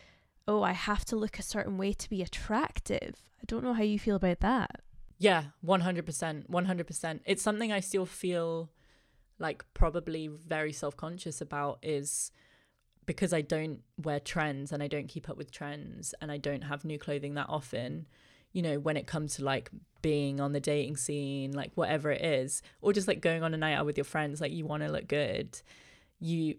oh, 0.46 0.62
I 0.62 0.72
have 0.72 1.04
to 1.06 1.16
look 1.16 1.38
a 1.38 1.42
certain 1.42 1.78
way 1.78 1.92
to 1.92 2.10
be 2.10 2.22
attractive. 2.22 3.22
I 3.40 3.44
don't 3.46 3.64
know 3.64 3.74
how 3.74 3.82
you 3.82 3.98
feel 3.98 4.16
about 4.16 4.40
that. 4.40 4.80
Yeah, 5.18 5.44
100%. 5.64 6.48
100%. 6.48 7.20
It's 7.26 7.42
something 7.42 7.72
I 7.72 7.80
still 7.80 8.06
feel 8.06 8.70
like 9.38 9.64
probably 9.74 10.28
very 10.28 10.72
self 10.72 10.96
conscious 10.96 11.40
about 11.40 11.78
is 11.82 12.30
because 13.08 13.32
I 13.32 13.40
don't 13.40 13.80
wear 13.96 14.20
trends 14.20 14.70
and 14.70 14.82
I 14.82 14.86
don't 14.86 15.08
keep 15.08 15.30
up 15.30 15.38
with 15.38 15.50
trends 15.50 16.14
and 16.20 16.30
I 16.30 16.36
don't 16.36 16.60
have 16.64 16.84
new 16.84 16.98
clothing 16.98 17.36
that 17.36 17.46
often, 17.48 18.06
you 18.52 18.60
know, 18.60 18.78
when 18.78 18.98
it 18.98 19.06
comes 19.06 19.36
to 19.36 19.44
like 19.44 19.70
being 20.02 20.42
on 20.42 20.52
the 20.52 20.60
dating 20.60 20.98
scene, 20.98 21.52
like 21.52 21.72
whatever 21.74 22.12
it 22.12 22.22
is, 22.22 22.60
or 22.82 22.92
just 22.92 23.08
like 23.08 23.22
going 23.22 23.42
on 23.42 23.54
a 23.54 23.56
night 23.56 23.72
out 23.72 23.86
with 23.86 23.96
your 23.96 24.04
friends, 24.04 24.42
like 24.42 24.52
you 24.52 24.66
want 24.66 24.82
to 24.82 24.92
look 24.92 25.08
good, 25.08 25.58
you 26.20 26.56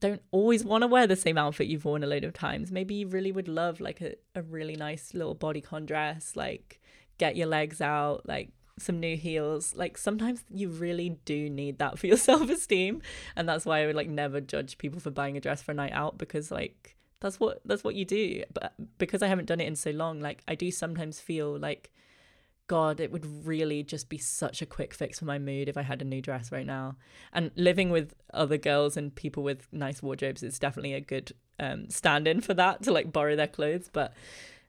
don't 0.00 0.20
always 0.32 0.66
want 0.66 0.82
to 0.82 0.86
wear 0.86 1.06
the 1.06 1.16
same 1.16 1.38
outfit 1.38 1.66
you've 1.66 1.86
worn 1.86 2.04
a 2.04 2.06
load 2.06 2.24
of 2.24 2.34
times. 2.34 2.70
Maybe 2.70 2.96
you 2.96 3.08
really 3.08 3.32
would 3.32 3.48
love 3.48 3.80
like 3.80 4.02
a, 4.02 4.16
a 4.34 4.42
really 4.42 4.76
nice 4.76 5.14
little 5.14 5.34
bodycon 5.34 5.86
dress, 5.86 6.36
like 6.36 6.82
get 7.16 7.36
your 7.36 7.46
legs 7.46 7.80
out, 7.80 8.28
like 8.28 8.50
some 8.80 9.00
new 9.00 9.16
heels. 9.16 9.74
Like 9.74 9.98
sometimes 9.98 10.44
you 10.50 10.68
really 10.68 11.18
do 11.24 11.48
need 11.50 11.78
that 11.78 11.98
for 11.98 12.06
your 12.06 12.16
self-esteem. 12.30 13.02
And 13.36 13.48
that's 13.48 13.64
why 13.64 13.82
i 13.82 13.86
would 13.86 13.96
like 13.96 14.08
never 14.08 14.40
judge 14.40 14.78
people 14.78 15.00
for 15.00 15.10
buying 15.10 15.36
a 15.36 15.40
dress 15.40 15.62
for 15.62 15.72
a 15.72 15.74
night 15.74 15.92
out 15.92 16.18
because 16.18 16.50
like 16.50 16.96
that's 17.20 17.38
what 17.38 17.60
that's 17.64 17.84
what 17.84 17.94
you 17.94 18.04
do. 18.04 18.44
But 18.52 18.74
because 18.98 19.22
i 19.22 19.26
haven't 19.28 19.46
done 19.46 19.60
it 19.60 19.66
in 19.66 19.76
so 19.76 19.90
long 19.90 20.20
like 20.20 20.42
i 20.48 20.54
do 20.54 20.70
sometimes 20.70 21.20
feel 21.20 21.58
like 21.58 21.90
god 22.66 23.00
it 23.00 23.10
would 23.10 23.46
really 23.46 23.82
just 23.82 24.08
be 24.08 24.16
such 24.16 24.62
a 24.62 24.66
quick 24.66 24.94
fix 24.94 25.18
for 25.18 25.24
my 25.24 25.40
mood 25.40 25.68
if 25.68 25.76
i 25.76 25.82
had 25.82 26.00
a 26.00 26.04
new 26.04 26.22
dress 26.22 26.52
right 26.52 26.66
now. 26.66 26.96
And 27.32 27.50
living 27.56 27.90
with 27.90 28.14
other 28.32 28.56
girls 28.56 28.96
and 28.96 29.14
people 29.14 29.42
with 29.42 29.66
nice 29.72 30.02
wardrobes 30.02 30.42
is 30.42 30.58
definitely 30.58 30.94
a 30.94 31.00
good 31.00 31.32
um, 31.58 31.90
stand-in 31.90 32.40
for 32.40 32.54
that 32.54 32.82
to 32.84 32.92
like 32.92 33.12
borrow 33.12 33.36
their 33.36 33.48
clothes. 33.48 33.90
But 33.92 34.14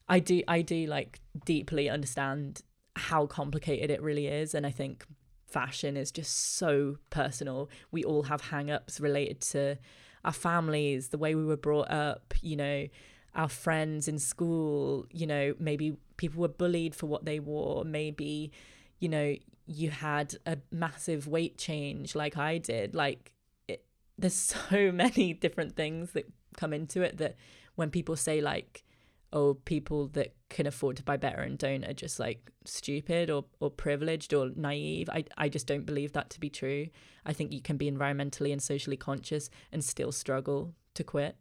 i 0.09 0.19
do 0.19 0.41
i 0.47 0.61
do 0.61 0.87
like 0.87 1.19
deeply 1.45 1.89
understand 1.89 2.63
how 2.95 3.25
complicated 3.25 3.89
it 3.89 4.01
really 4.01 4.27
is. 4.27 4.53
And 4.53 4.65
I 4.65 4.71
think 4.71 5.05
fashion 5.47 5.97
is 5.97 6.11
just 6.11 6.55
so 6.55 6.97
personal. 7.09 7.69
We 7.91 8.03
all 8.03 8.23
have 8.23 8.41
hang 8.41 8.71
ups 8.71 8.99
related 8.99 9.41
to 9.41 9.77
our 10.23 10.33
families, 10.33 11.09
the 11.09 11.17
way 11.17 11.35
we 11.35 11.43
were 11.43 11.57
brought 11.57 11.91
up, 11.91 12.33
you 12.41 12.55
know, 12.55 12.87
our 13.33 13.49
friends 13.49 14.07
in 14.07 14.19
school, 14.19 15.05
you 15.11 15.25
know, 15.25 15.55
maybe 15.59 15.95
people 16.17 16.41
were 16.41 16.47
bullied 16.47 16.93
for 16.93 17.07
what 17.07 17.25
they 17.25 17.39
wore, 17.39 17.83
maybe, 17.83 18.51
you 18.99 19.09
know, 19.09 19.35
you 19.65 19.89
had 19.89 20.35
a 20.45 20.57
massive 20.69 21.27
weight 21.27 21.57
change 21.57 22.13
like 22.13 22.37
I 22.37 22.57
did. 22.57 22.93
Like, 22.93 23.31
it, 23.67 23.85
there's 24.17 24.33
so 24.69 24.91
many 24.91 25.33
different 25.33 25.75
things 25.75 26.11
that 26.11 26.31
come 26.57 26.73
into 26.73 27.01
it 27.01 27.17
that 27.17 27.35
when 27.75 27.89
people 27.89 28.15
say, 28.15 28.41
like, 28.41 28.83
oh, 29.33 29.53
people 29.53 30.07
that 30.09 30.35
can 30.49 30.67
afford 30.67 30.97
to 30.97 31.03
buy 31.03 31.17
better 31.17 31.41
and 31.41 31.57
don't 31.57 31.85
are 31.85 31.93
just 31.93 32.19
like 32.19 32.51
stupid 32.65 33.29
or, 33.29 33.45
or 33.59 33.69
privileged 33.69 34.33
or 34.33 34.51
naive. 34.55 35.09
I, 35.09 35.23
I 35.37 35.49
just 35.49 35.67
don't 35.67 35.85
believe 35.85 36.13
that 36.13 36.29
to 36.31 36.39
be 36.39 36.49
true. 36.49 36.87
I 37.25 37.33
think 37.33 37.53
you 37.53 37.61
can 37.61 37.77
be 37.77 37.89
environmentally 37.89 38.51
and 38.51 38.61
socially 38.61 38.97
conscious 38.97 39.49
and 39.71 39.83
still 39.83 40.11
struggle 40.11 40.73
to 40.95 41.03
quit. 41.03 41.37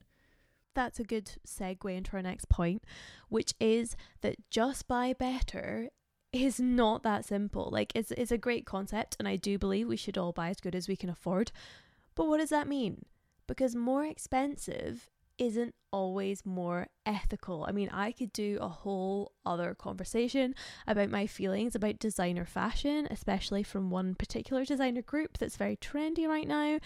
That's 0.75 1.01
a 1.01 1.05
good 1.05 1.33
segue 1.47 1.97
into 1.97 2.13
our 2.17 2.23
next 2.23 2.49
point, 2.49 2.85
which 3.29 3.55
is 3.59 3.97
that 4.21 4.37
just 4.51 4.87
buy 4.87 5.13
better 5.13 5.89
is 6.33 6.61
not 6.61 7.03
that 7.03 7.25
simple. 7.25 7.71
Like 7.73 7.93
it's 7.95 8.13
it's 8.13 8.31
a 8.31 8.39
great 8.39 8.67
concept 8.67 9.17
and 9.19 9.27
I 9.27 9.35
do 9.35 9.59
believe 9.59 9.89
we 9.89 9.97
should 9.97 10.17
all 10.17 10.33
buy 10.33 10.51
as 10.51 10.61
good 10.61 10.77
as 10.77 10.89
we 10.89 10.97
can 10.97 11.11
afford. 11.11 11.51
But 12.15 12.29
what 12.29 12.39
does 12.39 12.51
that 12.51 12.69
mean? 12.69 13.05
Because 13.49 13.75
more 13.75 14.05
expensive 14.05 15.11
isn't 15.41 15.75
always 15.91 16.45
more 16.45 16.87
ethical. 17.07 17.65
I 17.67 17.73
mean, 17.73 17.89
I 17.89 18.13
could 18.13 18.33
do 18.33 18.59
a 18.61 18.69
whole 18.69 19.33
other 19.45 19.75
conversation 19.75 20.55
about 20.87 21.09
my 21.09 21.27
feelings 21.27 21.75
about 21.75 21.99
designer 21.99 22.45
fashion, 22.45 23.09
especially 23.11 23.63
from 23.63 23.91
one 23.91 24.15
particular 24.15 24.67
designer 24.67 25.01
group 25.01 25.39
that's 25.39 25.57
very 25.57 25.77
trendy 25.77 26.29
right 26.29 26.47
now. 26.47 26.79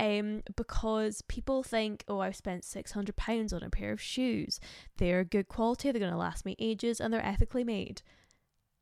Um, 0.00 0.42
because 0.56 1.22
people 1.28 1.62
think, 1.62 2.02
oh, 2.08 2.20
I've 2.20 2.34
spent 2.34 2.64
£600 2.64 3.52
on 3.52 3.62
a 3.62 3.70
pair 3.70 3.92
of 3.92 4.00
shoes. 4.00 4.58
They're 4.96 5.22
good 5.22 5.48
quality, 5.48 5.92
they're 5.92 6.00
going 6.00 6.10
to 6.10 6.18
last 6.18 6.46
me 6.46 6.56
ages, 6.58 7.00
and 7.00 7.12
they're 7.12 7.24
ethically 7.24 7.62
made. 7.62 8.00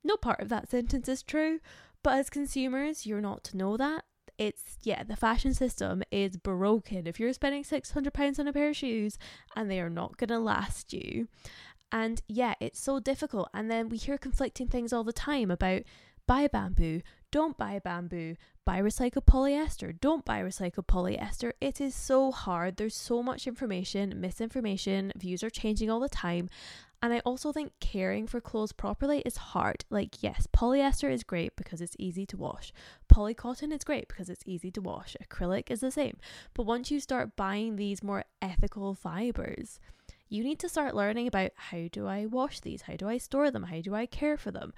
No 0.05 0.15
part 0.15 0.39
of 0.39 0.47
that 0.49 0.69
sentence 0.69 1.09
is 1.09 1.21
true, 1.21 1.59
but 2.01 2.13
as 2.13 2.29
consumers, 2.29 3.05
you're 3.05 3.19
not 3.19 3.43
to 3.45 3.57
know 3.57 3.75
that 3.75 4.05
it's 4.37 4.77
yeah, 4.83 5.03
the 5.03 5.15
fashion 5.15 5.53
system 5.53 6.03
is 6.11 6.37
broken. 6.37 7.07
If 7.07 7.19
you're 7.19 7.33
spending 7.33 7.63
six 7.63 7.91
hundred 7.91 8.13
pounds 8.13 8.39
on 8.39 8.47
a 8.47 8.53
pair 8.53 8.69
of 8.69 8.75
shoes 8.75 9.17
and 9.55 9.69
they 9.69 9.79
are 9.79 9.89
not 9.89 10.17
gonna 10.17 10.39
last 10.39 10.93
you, 10.93 11.27
and 11.91 12.21
yeah, 12.27 12.53
it's 12.59 12.79
so 12.79 12.99
difficult. 12.99 13.49
And 13.53 13.69
then 13.71 13.89
we 13.89 13.97
hear 13.97 14.17
conflicting 14.17 14.67
things 14.67 14.93
all 14.93 15.03
the 15.03 15.13
time 15.13 15.51
about 15.51 15.83
buy 16.27 16.47
bamboo, 16.47 17.01
don't 17.31 17.57
buy 17.57 17.79
bamboo, 17.79 18.35
buy 18.65 18.81
recycled 18.81 19.25
polyester, 19.25 19.97
don't 19.99 20.25
buy 20.25 20.41
recycled 20.41 20.85
polyester. 20.87 21.53
It 21.61 21.79
is 21.79 21.95
so 21.95 22.31
hard. 22.31 22.75
There's 22.75 22.95
so 22.95 23.23
much 23.23 23.47
information, 23.47 24.19
misinformation, 24.19 25.13
views 25.15 25.43
are 25.43 25.49
changing 25.49 25.89
all 25.89 26.01
the 26.01 26.09
time. 26.09 26.49
And 27.01 27.13
I 27.13 27.19
also 27.19 27.51
think 27.51 27.73
caring 27.79 28.25
for 28.25 28.41
clothes 28.41 28.71
properly 28.71 29.21
is 29.23 29.37
hard. 29.37 29.85
Like, 29.91 30.23
yes, 30.23 30.47
polyester 30.51 31.11
is 31.11 31.23
great 31.23 31.55
because 31.55 31.79
it's 31.79 31.95
easy 31.99 32.25
to 32.25 32.37
wash. 32.37 32.73
Polycotton 33.17 33.73
is 33.73 33.83
great 33.83 34.07
because 34.07 34.29
it's 34.29 34.43
easy 34.45 34.69
to 34.69 34.79
wash. 34.79 35.17
Acrylic 35.23 35.71
is 35.71 35.79
the 35.79 35.89
same. 35.89 36.17
But 36.53 36.67
once 36.67 36.91
you 36.91 36.99
start 36.99 37.35
buying 37.35 37.75
these 37.75 38.03
more 38.03 38.25
ethical 38.43 38.93
fibers, 38.93 39.79
you 40.29 40.43
need 40.43 40.59
to 40.59 40.69
start 40.69 40.95
learning 40.95 41.25
about 41.25 41.49
how 41.55 41.87
do 41.91 42.05
I 42.05 42.27
wash 42.27 42.59
these? 42.59 42.83
How 42.83 42.95
do 42.95 43.09
I 43.09 43.17
store 43.17 43.49
them? 43.49 43.63
How 43.63 43.81
do 43.81 43.95
I 43.95 44.05
care 44.05 44.37
for 44.37 44.51
them? 44.51 44.71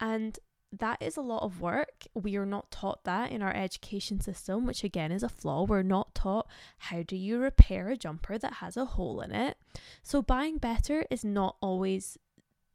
And 0.00 0.38
that 0.70 1.00
is 1.00 1.16
a 1.16 1.22
lot 1.22 1.42
of 1.42 1.62
work. 1.62 2.06
We 2.12 2.36
are 2.36 2.44
not 2.44 2.70
taught 2.70 3.04
that 3.04 3.32
in 3.32 3.40
our 3.40 3.56
education 3.56 4.20
system, 4.20 4.66
which 4.66 4.84
again 4.84 5.10
is 5.10 5.22
a 5.22 5.30
flaw. 5.30 5.64
We're 5.64 5.82
not 5.82 6.14
taught 6.14 6.46
how 6.76 7.02
do 7.02 7.16
you 7.16 7.38
repair 7.38 7.88
a 7.88 7.96
jumper 7.96 8.36
that 8.36 8.54
has 8.54 8.76
a 8.76 8.84
hole 8.84 9.22
in 9.22 9.32
it. 9.32 9.56
So 10.02 10.20
buying 10.20 10.58
better 10.58 11.06
is 11.10 11.24
not 11.24 11.56
always, 11.62 12.18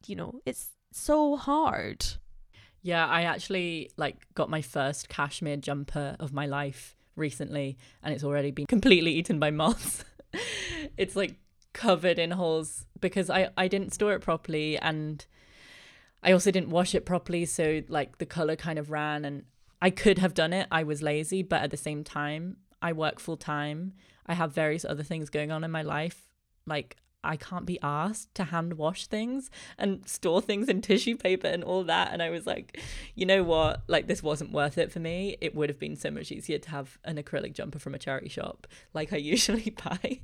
you 0.08 0.16
know, 0.16 0.42
it's 0.44 0.72
so 0.92 1.36
hard. 1.36 2.04
Yeah, 2.84 3.08
I 3.08 3.24
actually 3.24 3.90
like 3.98 4.18
got 4.36 4.50
my 4.50 4.62
first 4.62 5.10
cashmere 5.10 5.58
jumper 5.58 6.16
of 6.20 6.34
my 6.34 6.46
life 6.46 6.96
recently 7.16 7.78
and 8.04 8.14
it's 8.14 8.24
already 8.24 8.52
been 8.52 8.66
completely 8.68 9.14
eaten 9.14 9.40
by 9.40 9.50
moths. 9.52 10.04
it's 10.98 11.16
like 11.16 11.36
covered 11.72 12.20
in 12.20 12.32
holes 12.32 12.86
because 13.00 13.30
I 13.30 13.50
I 13.58 13.68
didn't 13.68 13.94
store 13.94 14.14
it 14.14 14.20
properly 14.22 14.78
and 14.78 15.26
I 16.22 16.32
also 16.32 16.52
didn't 16.52 16.70
wash 16.70 16.94
it 16.96 17.06
properly, 17.06 17.46
so 17.46 17.82
like 17.88 18.18
the 18.18 18.26
color 18.26 18.56
kind 18.56 18.80
of 18.80 18.92
ran 18.92 19.26
and 19.26 19.44
I 19.82 19.90
could 19.90 20.20
have 20.20 20.34
done 20.34 20.54
it. 20.54 20.68
I 20.72 20.84
was 20.84 21.02
lazy, 21.02 21.44
but 21.44 21.62
at 21.62 21.72
the 21.72 21.78
same 21.78 22.04
time, 22.04 22.58
I 22.82 22.94
work 22.94 23.20
full 23.20 23.36
time. 23.36 23.94
I 24.26 24.34
have 24.34 24.54
various 24.54 24.86
other 24.86 25.04
things 25.04 25.30
going 25.30 25.52
on 25.52 25.64
in 25.64 25.72
my 25.72 25.82
life. 25.82 26.30
Like 26.66 26.96
I 27.24 27.38
can't 27.38 27.66
be 27.66 27.80
asked 27.82 28.34
to 28.36 28.46
hand 28.46 28.74
wash 28.74 29.08
things 29.08 29.50
and 29.78 30.08
store 30.08 30.42
things 30.42 30.68
in 30.68 30.82
tissue 30.82 31.16
paper 31.18 31.48
and 31.48 31.64
all 31.64 31.84
that. 31.86 32.12
And 32.12 32.22
I 32.22 32.30
was 32.30 32.46
like, 32.46 32.82
you 33.16 33.26
know 33.26 33.44
what? 33.44 33.84
Like, 33.88 34.08
this 34.08 34.24
wasn't 34.24 34.52
worth 34.52 34.78
it 34.78 34.92
for 34.92 35.00
me. 35.00 35.38
It 35.42 35.56
would 35.56 35.70
have 35.70 35.80
been 35.80 35.96
so 35.96 36.12
much 36.12 36.32
easier 36.32 36.58
to 36.60 36.70
have 36.70 36.98
an 37.04 37.18
acrylic 37.18 37.54
jumper 37.54 37.80
from 37.80 37.96
a 37.96 38.00
charity 38.00 38.30
shop, 38.30 38.68
like 38.94 39.14
I 39.14 39.18
usually 39.34 39.76
buy. 39.84 40.20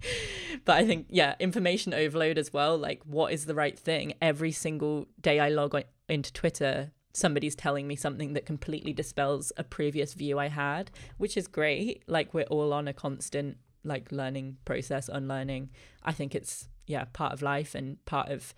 but 0.65 0.77
I 0.77 0.85
think, 0.85 1.07
yeah, 1.09 1.35
information 1.39 1.93
overload 1.93 2.37
as 2.37 2.53
well. 2.53 2.77
Like, 2.77 3.01
what 3.05 3.33
is 3.33 3.45
the 3.45 3.55
right 3.55 3.77
thing? 3.77 4.13
Every 4.21 4.51
single 4.51 5.07
day 5.21 5.39
I 5.39 5.49
log 5.49 5.75
on 5.75 5.83
into 6.07 6.33
Twitter, 6.33 6.91
somebody's 7.13 7.55
telling 7.55 7.87
me 7.87 7.95
something 7.95 8.33
that 8.33 8.45
completely 8.45 8.93
dispels 8.93 9.51
a 9.57 9.63
previous 9.63 10.13
view 10.13 10.39
I 10.39 10.47
had, 10.47 10.91
which 11.17 11.37
is 11.37 11.47
great. 11.47 12.03
Like, 12.07 12.33
we're 12.33 12.43
all 12.45 12.73
on 12.73 12.87
a 12.87 12.93
constant 12.93 13.57
like 13.83 14.11
learning 14.11 14.57
process 14.65 15.09
unlearning 15.09 15.69
i 16.03 16.11
think 16.11 16.35
it's 16.35 16.67
yeah, 16.89 17.05
part 17.13 17.31
of 17.31 17.41
life 17.41 17.75
and 17.75 18.03
part 18.05 18.29
of 18.29 18.53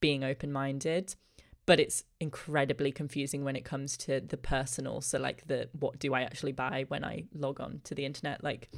being 0.00 0.22
open 0.22 0.52
minded. 0.52 1.16
But 1.66 1.80
it's 1.80 2.04
incredibly 2.20 2.92
confusing 2.92 3.42
when 3.42 3.56
it 3.56 3.64
comes 3.64 3.96
to 3.98 4.20
the 4.20 4.36
personal. 4.36 5.00
So, 5.00 5.18
like, 5.18 5.46
the 5.46 5.68
what 5.78 5.98
do 5.98 6.14
I 6.14 6.22
actually 6.22 6.52
buy 6.52 6.84
when 6.88 7.04
I 7.04 7.24
log 7.34 7.60
on 7.60 7.80
to 7.84 7.94
the 7.94 8.04
internet? 8.04 8.44
Like, 8.44 8.70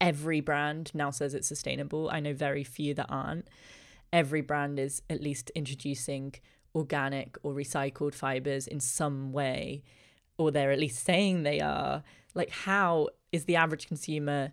every 0.00 0.40
brand 0.40 0.92
now 0.94 1.10
says 1.10 1.34
it's 1.34 1.48
sustainable. 1.48 2.10
I 2.10 2.20
know 2.20 2.32
very 2.32 2.64
few 2.64 2.94
that 2.94 3.06
aren't. 3.08 3.48
Every 4.12 4.40
brand 4.40 4.78
is 4.78 5.02
at 5.10 5.20
least 5.20 5.50
introducing 5.54 6.34
organic 6.74 7.36
or 7.42 7.54
recycled 7.54 8.14
fibers 8.14 8.66
in 8.68 8.78
some 8.78 9.32
way, 9.32 9.82
or 10.38 10.50
they're 10.50 10.72
at 10.72 10.78
least 10.78 11.04
saying 11.04 11.42
they 11.42 11.60
are. 11.60 12.04
Like, 12.34 12.50
how 12.50 13.08
is 13.32 13.46
the 13.46 13.56
average 13.56 13.88
consumer 13.88 14.52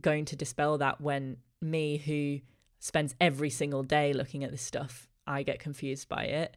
going 0.00 0.24
to 0.26 0.36
dispel 0.36 0.78
that 0.78 1.00
when 1.00 1.38
me, 1.60 1.98
who 1.98 2.40
spends 2.78 3.14
every 3.20 3.50
single 3.50 3.82
day 3.82 4.12
looking 4.12 4.44
at 4.44 4.50
this 4.50 4.62
stuff, 4.62 5.08
I 5.26 5.42
get 5.42 5.58
confused 5.58 6.08
by 6.08 6.24
it. 6.24 6.56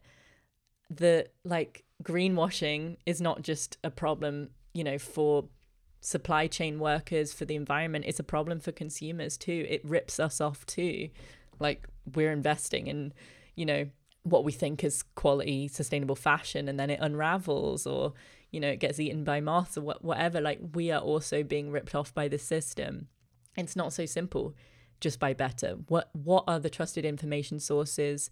The 0.90 1.26
like 1.44 1.84
greenwashing 2.02 2.96
is 3.06 3.20
not 3.20 3.42
just 3.42 3.78
a 3.84 3.90
problem, 3.90 4.50
you 4.72 4.84
know, 4.84 4.98
for 4.98 5.44
supply 6.00 6.46
chain 6.46 6.78
workers, 6.78 7.32
for 7.32 7.46
the 7.46 7.54
environment, 7.54 8.04
it's 8.06 8.20
a 8.20 8.24
problem 8.24 8.60
for 8.60 8.72
consumers 8.72 9.38
too. 9.38 9.66
It 9.68 9.84
rips 9.84 10.20
us 10.20 10.40
off 10.40 10.66
too. 10.66 11.08
Like 11.58 11.86
we're 12.14 12.32
investing 12.32 12.86
in, 12.86 13.14
you 13.56 13.64
know, 13.64 13.86
what 14.22 14.44
we 14.44 14.52
think 14.52 14.84
is 14.84 15.02
quality, 15.02 15.68
sustainable 15.68 16.16
fashion, 16.16 16.68
and 16.68 16.78
then 16.78 16.90
it 16.90 17.00
unravels 17.00 17.86
or, 17.86 18.12
you 18.50 18.60
know, 18.60 18.68
it 18.68 18.80
gets 18.80 19.00
eaten 19.00 19.24
by 19.24 19.40
moths 19.40 19.78
or 19.78 19.82
whatever. 19.82 20.40
Like 20.40 20.60
we 20.74 20.90
are 20.90 21.00
also 21.00 21.42
being 21.42 21.70
ripped 21.70 21.94
off 21.94 22.12
by 22.12 22.28
the 22.28 22.38
system. 22.38 23.08
It's 23.56 23.76
not 23.76 23.92
so 23.92 24.06
simple 24.06 24.54
just 25.04 25.20
buy 25.20 25.34
better. 25.34 25.76
What 25.88 26.10
what 26.12 26.44
are 26.48 26.58
the 26.58 26.70
trusted 26.70 27.04
information 27.04 27.60
sources? 27.60 28.30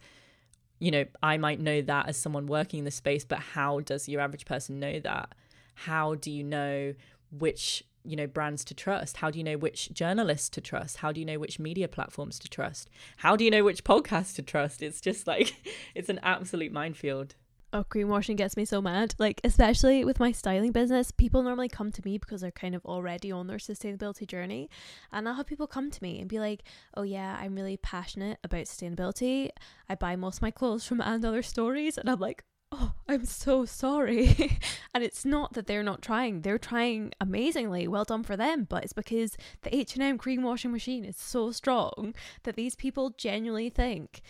You 0.81 0.91
know, 0.91 1.05
I 1.23 1.37
might 1.37 1.61
know 1.61 1.81
that 1.83 2.09
as 2.09 2.17
someone 2.17 2.47
working 2.47 2.81
in 2.81 2.85
the 2.85 2.91
space, 2.91 3.25
but 3.25 3.39
how 3.39 3.81
does 3.81 4.09
your 4.09 4.21
average 4.21 4.47
person 4.47 4.81
know 4.81 4.99
that? 5.01 5.35
How 5.75 6.17
do 6.17 6.31
you 6.31 6.43
know 6.43 6.95
which 7.31 7.85
you 8.05 8.17
know 8.17 8.27
brands 8.27 8.65
to 8.65 8.75
trust 8.75 9.19
how 9.19 9.31
do 9.31 9.39
you 9.39 9.45
know 9.45 9.57
which 9.57 9.93
journalists 9.93 10.49
to 10.49 10.61
trust 10.61 10.97
how 10.97 11.13
do 11.13 11.21
you 11.21 11.25
know 11.25 11.39
which 11.39 11.61
media 11.61 11.87
platforms 11.87 12.37
to 12.37 12.49
trust 12.49 12.91
how 13.19 13.37
do 13.37 13.45
you 13.45 13.51
know 13.51 13.63
which 13.63 13.85
podcasts 13.85 14.35
to 14.35 14.43
trust 14.43 14.83
it's 14.83 15.01
just 15.01 15.29
like 15.29 15.55
it's 15.95 16.09
an 16.09 16.19
absolute 16.25 16.73
minefield 16.73 17.37
Oh, 17.75 17.85
greenwashing 17.85 18.37
gets 18.37 18.55
me 18.55 18.67
so 18.67 18.83
mad. 18.83 19.15
Like, 19.19 19.41
especially 19.45 20.05
with 20.05 20.21
my 20.21 20.31
styling 20.31 20.73
business, 20.73 21.11
people 21.11 21.43
normally 21.43 21.71
come 21.71 21.91
to 21.93 22.03
me 22.05 22.19
because 22.19 22.43
they're 22.43 22.51
kind 22.51 22.75
of 22.75 22.85
already 22.85 23.33
on 23.33 23.47
their 23.47 23.57
sustainability 23.57 24.27
journey. 24.27 24.69
And 25.11 25.27
I'll 25.27 25.37
have 25.37 25.47
people 25.47 25.67
come 25.67 25.91
to 25.91 26.03
me 26.03 26.21
and 26.21 26.29
be 26.29 26.39
like, 26.39 26.65
oh, 26.95 27.03
yeah, 27.03 27.39
I'm 27.41 27.55
really 27.55 27.79
passionate 27.79 28.39
about 28.45 28.67
sustainability. 28.67 29.49
I 29.89 29.95
buy 29.95 30.17
most 30.17 30.37
of 30.37 30.43
my 30.43 30.51
clothes 30.51 30.87
from 30.87 31.01
and 31.01 31.25
other 31.25 31.41
stories. 31.43 31.97
And 31.97 32.11
I'm 32.11 32.19
like, 32.19 32.45
oh, 32.73 32.93
I'm 33.09 33.25
so 33.25 33.65
sorry. 33.65 34.59
and 34.95 35.03
it's 35.03 35.25
not 35.25 35.55
that 35.55 35.67
they're 35.67 35.83
not 35.83 36.03
trying. 36.03 36.43
They're 36.43 36.59
trying 36.59 37.13
amazingly. 37.23 37.89
Well 37.89 38.05
done 38.05 38.23
for 38.23 38.37
them. 38.37 38.67
But 38.69 38.85
it's 38.85 38.93
because 38.93 39.39
the 39.63 39.75
H&M 39.75 40.19
greenwashing 40.19 40.73
machine 40.73 41.07
is 41.07 41.17
so 41.17 41.51
strong 41.53 42.15
that 42.43 42.55
these 42.55 42.75
people 42.75 43.15
genuinely 43.17 43.71
think 43.71 44.21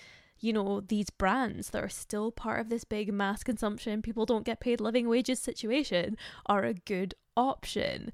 you 0.42 0.52
know, 0.52 0.80
these 0.80 1.08
brands 1.08 1.70
that 1.70 1.82
are 1.82 1.88
still 1.88 2.32
part 2.32 2.60
of 2.60 2.68
this 2.68 2.84
big 2.84 3.12
mass 3.12 3.44
consumption, 3.44 4.02
people 4.02 4.26
don't 4.26 4.44
get 4.44 4.60
paid 4.60 4.80
living 4.80 5.08
wages 5.08 5.38
situation 5.38 6.16
are 6.46 6.64
a 6.64 6.74
good 6.74 7.14
option. 7.36 8.10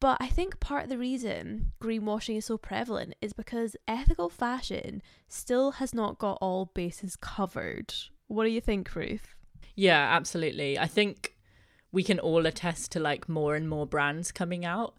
But 0.00 0.18
I 0.20 0.28
think 0.28 0.60
part 0.60 0.84
of 0.84 0.88
the 0.90 0.98
reason 0.98 1.72
greenwashing 1.80 2.38
is 2.38 2.46
so 2.46 2.58
prevalent 2.58 3.14
is 3.20 3.32
because 3.32 3.76
ethical 3.86 4.28
fashion 4.28 5.00
still 5.28 5.72
has 5.72 5.94
not 5.94 6.18
got 6.18 6.38
all 6.40 6.72
bases 6.74 7.14
covered. 7.16 7.94
What 8.26 8.44
do 8.44 8.50
you 8.50 8.60
think, 8.60 8.94
Ruth? 8.94 9.34
Yeah, 9.74 10.08
absolutely. 10.10 10.76
I 10.76 10.86
think 10.86 11.36
we 11.92 12.02
can 12.02 12.18
all 12.18 12.46
attest 12.46 12.90
to 12.92 13.00
like 13.00 13.28
more 13.28 13.54
and 13.54 13.68
more 13.68 13.86
brands 13.86 14.32
coming 14.32 14.64
out 14.64 14.96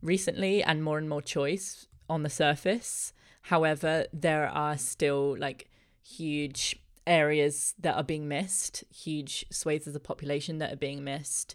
recently 0.00 0.62
and 0.62 0.84
more 0.84 0.98
and 0.98 1.08
more 1.08 1.22
choice 1.22 1.88
on 2.08 2.22
the 2.22 2.30
surface. 2.30 3.12
However, 3.44 4.06
there 4.10 4.48
are 4.48 4.78
still 4.78 5.36
like 5.38 5.68
huge 6.02 6.76
areas 7.06 7.74
that 7.78 7.94
are 7.94 8.02
being 8.02 8.26
missed, 8.26 8.84
huge 8.90 9.44
swathes 9.50 9.86
of 9.86 9.92
the 9.92 10.00
population 10.00 10.58
that 10.58 10.72
are 10.72 10.76
being 10.76 11.04
missed. 11.04 11.54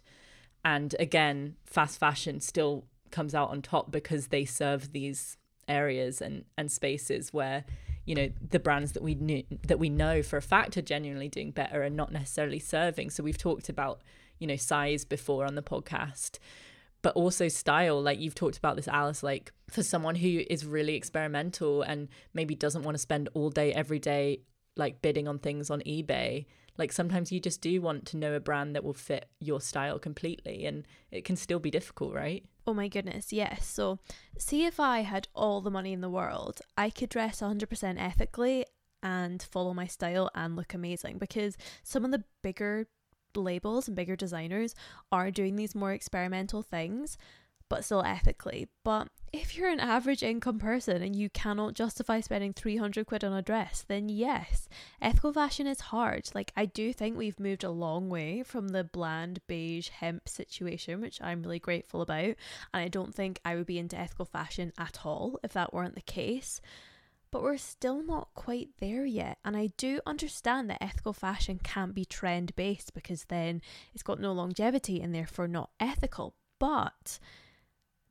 And 0.63 0.95
again, 0.99 1.55
fast 1.65 1.99
fashion 1.99 2.41
still 2.41 2.85
comes 3.09 3.33
out 3.33 3.49
on 3.49 3.63
top 3.63 3.89
because 3.89 4.27
they 4.27 4.45
serve 4.45 4.93
these 4.93 5.37
areas 5.67 6.21
and, 6.21 6.45
and 6.59 6.71
spaces 6.71 7.33
where 7.33 7.65
you 8.05 8.13
know 8.13 8.29
the 8.49 8.59
brands 8.59 8.91
that 8.91 9.03
we 9.03 9.15
knew 9.15 9.43
that 9.67 9.77
we 9.77 9.89
know 9.89 10.23
for 10.23 10.37
a 10.37 10.41
fact 10.41 10.77
are 10.77 10.81
genuinely 10.81 11.27
doing 11.27 11.51
better 11.51 11.83
and 11.83 11.95
not 11.95 12.11
necessarily 12.11 12.57
serving 12.57 13.11
so 13.11 13.21
we've 13.21 13.37
talked 13.37 13.69
about 13.69 14.01
you 14.39 14.47
know 14.47 14.55
size 14.55 15.05
before 15.05 15.45
on 15.45 15.53
the 15.53 15.61
podcast 15.61 16.39
but 17.01 17.15
also 17.15 17.47
style. 17.47 18.01
Like 18.01 18.19
you've 18.19 18.35
talked 18.35 18.57
about 18.57 18.75
this 18.75 18.87
alice 18.87 19.23
like 19.23 19.51
for 19.69 19.83
someone 19.83 20.15
who 20.15 20.43
is 20.49 20.65
really 20.65 20.95
experimental 20.95 21.81
and 21.81 22.09
maybe 22.33 22.55
doesn't 22.55 22.83
want 22.83 22.95
to 22.95 22.99
spend 22.99 23.29
all 23.33 23.49
day 23.49 23.73
every 23.73 23.99
day 23.99 24.41
like 24.75 25.01
bidding 25.01 25.27
on 25.27 25.37
things 25.39 25.69
on 25.69 25.81
ebay 25.81 26.45
like 26.79 26.93
sometimes 26.93 27.31
you 27.31 27.39
just 27.41 27.61
do 27.61 27.81
want 27.81 28.05
to 28.05 28.17
know 28.17 28.33
a 28.33 28.39
brand 28.39 28.73
that 28.73 28.83
will 28.83 28.93
fit 28.93 29.29
your 29.39 29.59
style 29.59 29.99
completely 29.99 30.65
and 30.65 30.87
it 31.11 31.25
can 31.25 31.35
still 31.35 31.59
be 31.59 31.69
difficult 31.69 32.13
right? 32.13 32.45
Oh 32.65 32.73
my 32.73 32.87
goodness 32.87 33.33
yes. 33.33 33.67
So 33.67 33.99
see 34.37 34.65
if 34.65 34.79
i 34.79 35.01
had 35.01 35.27
all 35.35 35.61
the 35.61 35.69
money 35.69 35.93
in 35.93 36.01
the 36.01 36.09
world 36.09 36.61
i 36.77 36.89
could 36.89 37.09
dress 37.09 37.41
100% 37.41 38.01
ethically 38.01 38.65
and 39.03 39.41
follow 39.41 39.73
my 39.73 39.87
style 39.87 40.29
and 40.33 40.55
look 40.55 40.73
amazing 40.73 41.17
because 41.17 41.57
some 41.83 42.05
of 42.05 42.11
the 42.11 42.23
bigger 42.41 42.87
labels 43.35 43.87
and 43.87 43.95
bigger 43.95 44.15
designers 44.15 44.75
are 45.11 45.31
doing 45.31 45.55
these 45.55 45.75
more 45.75 45.91
experimental 45.91 46.61
things, 46.61 47.17
but 47.69 47.85
still 47.85 48.03
ethically. 48.03 48.67
But 48.83 49.07
if 49.31 49.55
you're 49.55 49.69
an 49.69 49.79
average 49.79 50.23
income 50.23 50.57
person 50.57 51.03
and 51.03 51.15
you 51.15 51.29
cannot 51.29 51.75
justify 51.75 52.19
spending 52.19 52.51
300 52.51 53.05
quid 53.05 53.23
on 53.23 53.33
a 53.33 53.41
dress, 53.41 53.85
then 53.87 54.09
yes, 54.09 54.67
ethical 55.01 55.31
fashion 55.31 55.67
is 55.67 55.79
hard. 55.79 56.29
Like, 56.33 56.51
I 56.57 56.65
do 56.65 56.91
think 56.91 57.15
we've 57.15 57.39
moved 57.39 57.63
a 57.63 57.69
long 57.69 58.09
way 58.09 58.41
from 58.43 58.69
the 58.69 58.83
bland 58.83 59.39
beige 59.47 59.89
hemp 59.89 60.27
situation, 60.27 60.99
which 60.99 61.21
I'm 61.21 61.43
really 61.43 61.59
grateful 61.59 62.01
about. 62.01 62.23
And 62.23 62.35
I 62.73 62.87
don't 62.87 63.13
think 63.13 63.39
I 63.45 63.55
would 63.55 63.67
be 63.67 63.79
into 63.79 63.97
ethical 63.97 64.25
fashion 64.25 64.73
at 64.77 65.05
all 65.05 65.39
if 65.43 65.53
that 65.53 65.73
weren't 65.73 65.95
the 65.95 66.01
case 66.01 66.61
but 67.31 67.43
we're 67.43 67.57
still 67.57 68.03
not 68.03 68.29
quite 68.33 68.69
there 68.79 69.05
yet. 69.05 69.37
And 69.45 69.55
I 69.55 69.69
do 69.77 69.99
understand 70.05 70.69
that 70.69 70.83
ethical 70.83 71.13
fashion 71.13 71.59
can't 71.63 71.93
be 71.93 72.05
trend 72.05 72.55
based 72.55 72.93
because 72.93 73.25
then 73.25 73.61
it's 73.93 74.03
got 74.03 74.19
no 74.19 74.31
longevity 74.31 75.01
and 75.01 75.13
therefore 75.13 75.47
not 75.47 75.69
ethical. 75.79 76.35
But 76.59 77.19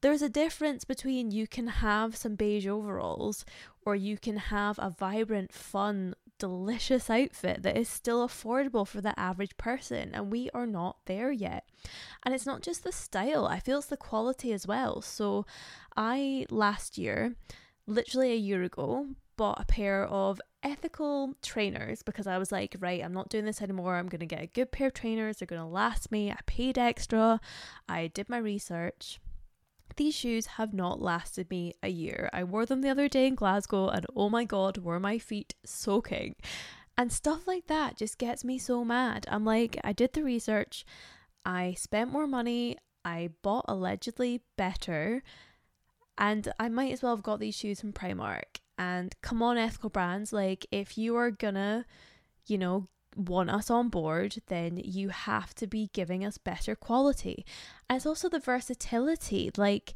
there's 0.01 0.23
a 0.23 0.29
difference 0.29 0.85
between 0.85 1.31
you 1.31 1.47
can 1.47 1.67
have 1.67 2.17
some 2.17 2.37
beige 2.37 2.67
overalls 2.67 3.45
or 3.85 3.97
you 3.97 4.17
can 4.17 4.37
have 4.37 4.79
a 4.79 4.91
vibrant, 4.91 5.53
fun, 5.53 6.15
delicious 6.39 7.11
outfit 7.11 7.63
that 7.63 7.77
is 7.77 7.89
still 7.89 8.27
affordable 8.27 8.87
for 8.87 9.01
the 9.01 9.19
average 9.19 9.57
person, 9.57 10.11
and 10.15 10.31
we 10.31 10.49
are 10.55 10.67
not 10.67 10.99
there 11.07 11.33
yet. 11.33 11.65
And 12.23 12.35
it's 12.35 12.47
not 12.47 12.63
just 12.63 12.85
the 12.85 12.93
style, 12.93 13.47
I 13.47 13.59
feel 13.59 13.79
it's 13.79 13.89
the 13.89 13.97
quality 13.97 14.53
as 14.53 14.67
well. 14.67 15.03
So, 15.03 15.47
I 15.97 16.47
last 16.51 16.97
year 16.97 17.35
literally 17.89 18.33
a 18.33 18.37
year 18.37 18.63
ago 18.63 19.07
bought 19.37 19.61
a 19.61 19.65
pair 19.65 20.05
of 20.05 20.41
ethical 20.63 21.35
trainers 21.43 22.03
because 22.03 22.27
I 22.27 22.39
was 22.39 22.53
like, 22.53 22.77
right, 22.81 23.03
I'm 23.03 23.15
not 23.15 23.31
doing 23.31 23.45
this 23.45 23.63
anymore. 23.63 23.97
I'm 23.97 24.09
going 24.09 24.21
to 24.21 24.27
get 24.27 24.43
a 24.43 24.47
good 24.47 24.73
pair 24.73 24.89
of 24.89 24.95
trainers. 24.95 25.39
They're 25.39 25.47
going 25.47 25.63
to 25.63 25.67
last 25.67 26.13
me. 26.13 26.31
I 26.31 26.39
paid 26.47 26.77
extra. 26.77 27.41
I 27.89 28.09
did 28.09 28.29
my 28.29 28.39
research. 28.39 29.21
These 29.97 30.15
shoes 30.15 30.47
have 30.47 30.75
not 30.75 31.01
lasted 31.01 31.51
me 31.51 31.75
a 31.83 31.89
year. 31.89 32.29
I 32.33 32.45
wore 32.45 32.67
them 32.67 32.83
the 32.83 32.91
other 32.91 33.09
day 33.09 33.27
in 33.27 33.35
Glasgow 33.35 33.89
and 33.89 34.07
oh 34.15 34.29
my 34.29 34.45
god, 34.45 34.79
were 34.79 35.01
my 35.01 35.19
feet 35.19 35.55
soaking. 35.65 36.37
And 36.97 37.13
stuff 37.13 37.47
like 37.47 37.69
that 37.69 37.97
just 37.97 38.19
gets 38.19 38.45
me 38.45 38.59
so 38.59 38.85
mad. 38.85 39.25
I'm 39.29 39.45
like, 39.45 39.79
I 39.85 39.93
did 39.93 40.13
the 40.13 40.25
research, 40.25 40.85
I 41.45 41.75
spent 41.75 42.13
more 42.13 42.27
money, 42.27 42.77
I 43.05 43.31
bought 43.43 43.65
allegedly 43.69 44.43
better 44.57 45.23
and 46.19 46.53
I 46.59 46.69
might 46.69 46.93
as 46.93 47.03
well 47.03 47.15
have 47.15 47.23
got 47.23 47.41
these 47.41 47.57
shoes 47.57 47.81
from 47.81 47.93
Primark. 47.93 48.61
And 48.77 49.15
come 49.23 49.43
on, 49.43 49.57
ethical 49.57 49.91
brands, 49.91 50.33
like 50.33 50.67
if 50.71 50.99
you 50.99 51.17
are 51.17 51.31
gonna, 51.31 51.87
you 52.47 52.59
know, 52.59 52.89
want 53.17 53.51
us 53.51 53.71
on 53.71 53.89
board, 53.89 54.37
then 54.49 54.81
you 54.85 55.09
have 55.09 55.55
to 55.57 55.67
be 55.67 55.91
giving 55.93 56.25
us 56.25 56.39
better 56.39 56.77
quality. 56.77 57.45
And 57.89 57.97
it's 57.97 58.07
also 58.07 58.29
the 58.29 58.39
versatility. 58.39 59.51
Like, 59.57 59.95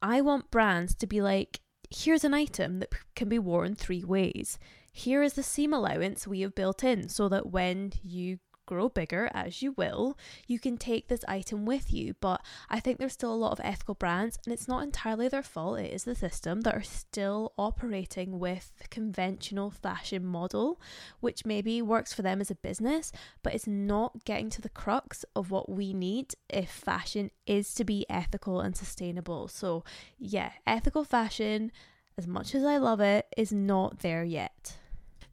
I 0.00 0.20
want 0.20 0.50
brands 0.50 0.94
to 0.96 1.06
be 1.06 1.20
like, 1.20 1.60
here's 1.90 2.24
an 2.24 2.34
item 2.34 2.78
that 2.80 2.92
can 3.14 3.28
be 3.28 3.38
worn 3.38 3.74
three 3.74 4.04
ways. 4.04 4.58
Here 4.92 5.22
is 5.22 5.34
the 5.34 5.42
seam 5.42 5.72
allowance 5.72 6.26
we 6.26 6.40
have 6.40 6.54
built 6.54 6.84
in 6.84 7.08
so 7.08 7.28
that 7.28 7.50
when 7.50 7.92
you 8.02 8.38
grow 8.72 8.88
bigger 8.88 9.30
as 9.34 9.60
you 9.60 9.72
will, 9.72 10.16
you 10.46 10.58
can 10.58 10.78
take 10.78 11.08
this 11.08 11.24
item 11.28 11.66
with 11.66 11.92
you. 11.92 12.14
But 12.20 12.40
I 12.70 12.80
think 12.80 12.98
there's 12.98 13.12
still 13.12 13.34
a 13.34 13.34
lot 13.34 13.52
of 13.52 13.60
ethical 13.62 13.94
brands, 13.94 14.38
and 14.44 14.52
it's 14.52 14.66
not 14.66 14.82
entirely 14.82 15.28
their 15.28 15.42
fault, 15.42 15.78
it 15.78 15.92
is 15.92 16.04
the 16.04 16.14
system 16.14 16.62
that 16.62 16.74
are 16.74 16.82
still 16.82 17.52
operating 17.58 18.38
with 18.38 18.72
conventional 18.88 19.70
fashion 19.70 20.24
model, 20.24 20.80
which 21.20 21.44
maybe 21.44 21.82
works 21.82 22.14
for 22.14 22.22
them 22.22 22.40
as 22.40 22.50
a 22.50 22.54
business, 22.54 23.12
but 23.42 23.54
it's 23.54 23.66
not 23.66 24.24
getting 24.24 24.48
to 24.48 24.62
the 24.62 24.70
crux 24.70 25.24
of 25.36 25.50
what 25.50 25.68
we 25.68 25.92
need 25.92 26.34
if 26.48 26.70
fashion 26.70 27.30
is 27.46 27.74
to 27.74 27.84
be 27.84 28.06
ethical 28.08 28.60
and 28.60 28.74
sustainable. 28.74 29.48
So, 29.48 29.84
yeah, 30.18 30.52
ethical 30.66 31.04
fashion, 31.04 31.72
as 32.16 32.26
much 32.26 32.54
as 32.54 32.64
I 32.64 32.78
love 32.78 33.00
it, 33.00 33.26
is 33.36 33.52
not 33.52 33.98
there 33.98 34.24
yet 34.24 34.78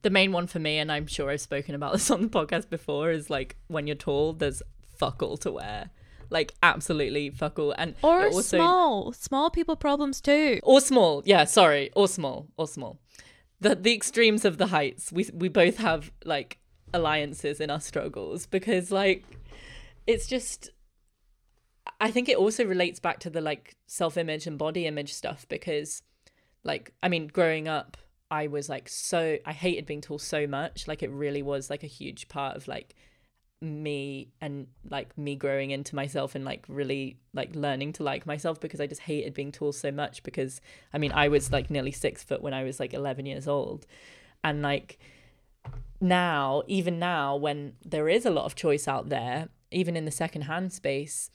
the 0.01 0.09
main 0.09 0.31
one 0.31 0.47
for 0.47 0.59
me, 0.59 0.77
and 0.77 0.91
I'm 0.91 1.07
sure 1.07 1.29
I've 1.29 1.41
spoken 1.41 1.75
about 1.75 1.93
this 1.93 2.09
on 2.11 2.21
the 2.21 2.27
podcast 2.27 2.69
before, 2.69 3.11
is 3.11 3.29
like 3.29 3.57
when 3.67 3.87
you're 3.87 3.95
tall, 3.95 4.33
there's 4.33 4.61
fuck 4.97 5.23
all 5.23 5.37
to 5.37 5.51
wear. 5.51 5.89
Like 6.29 6.53
absolutely 6.61 7.31
fuck 7.31 7.57
all. 7.57 7.73
And 7.77 7.95
or 8.03 8.27
also, 8.27 8.57
small. 8.57 9.13
Small 9.13 9.49
people 9.49 9.75
problems 9.75 10.21
too. 10.21 10.59
Or 10.63 10.79
small. 10.79 11.23
Yeah, 11.25 11.45
sorry. 11.45 11.89
Or 11.95 12.07
small. 12.07 12.47
Or 12.57 12.67
small. 12.67 12.99
the 13.59 13.75
the 13.75 13.93
extremes 13.93 14.45
of 14.45 14.57
the 14.57 14.67
heights. 14.67 15.11
We 15.11 15.27
we 15.33 15.49
both 15.49 15.77
have 15.77 16.11
like 16.23 16.59
alliances 16.93 17.59
in 17.59 17.69
our 17.69 17.81
struggles 17.81 18.45
because 18.45 18.91
like 18.91 19.23
it's 20.07 20.27
just 20.27 20.69
I 22.01 22.11
think 22.11 22.29
it 22.29 22.37
also 22.37 22.63
relates 22.63 22.99
back 22.99 23.19
to 23.21 23.29
the 23.29 23.41
like 23.41 23.75
self-image 23.87 24.47
and 24.47 24.57
body 24.57 24.85
image 24.85 25.13
stuff 25.13 25.47
because 25.49 26.01
like 26.63 26.93
I 27.01 27.09
mean 27.09 27.27
growing 27.27 27.67
up 27.67 27.97
I 28.31 28.47
was 28.47 28.69
like 28.69 28.87
so 28.87 29.37
I 29.45 29.53
hated 29.53 29.85
being 29.85 30.01
tall 30.01 30.19
so 30.19 30.45
much 30.45 30.87
like 30.87 31.01
it 31.01 31.09
really 31.09 31.41
was 31.41 31.69
like 31.69 31.83
a 31.83 31.87
huge 31.87 32.27
part 32.27 32.55
of 32.55 32.67
like 32.67 32.95
me 33.61 34.29
and 34.39 34.67
like 34.89 35.17
me 35.17 35.35
growing 35.35 35.71
into 35.71 35.95
myself 35.95 36.33
and 36.35 36.45
like 36.45 36.63
really 36.69 37.17
like 37.33 37.55
learning 37.55 37.91
to 37.93 38.03
like 38.03 38.25
myself 38.25 38.59
because 38.59 38.79
I 38.79 38.87
just 38.87 39.01
hated 39.01 39.33
being 39.33 39.51
tall 39.51 39.73
so 39.73 39.91
much 39.91 40.23
because 40.23 40.61
I 40.93 40.97
mean 40.97 41.11
I 41.11 41.27
was 41.27 41.51
like 41.51 41.69
nearly 41.69 41.91
6 41.91 42.23
foot 42.23 42.41
when 42.41 42.53
I 42.53 42.63
was 42.63 42.79
like 42.79 42.93
11 42.93 43.25
years 43.25 43.47
old. 43.47 43.85
And 44.43 44.61
like 44.61 44.97
now 45.99 46.63
even 46.67 46.99
now 46.99 47.35
when 47.35 47.73
there 47.83 48.07
is 48.07 48.25
a 48.25 48.29
lot 48.29 48.45
of 48.45 48.55
choice 48.55 48.87
out 48.87 49.09
there 49.09 49.49
even 49.71 49.97
in 49.97 50.05
the 50.05 50.11
second 50.11 50.43
hand 50.43 50.71
space 50.71 51.29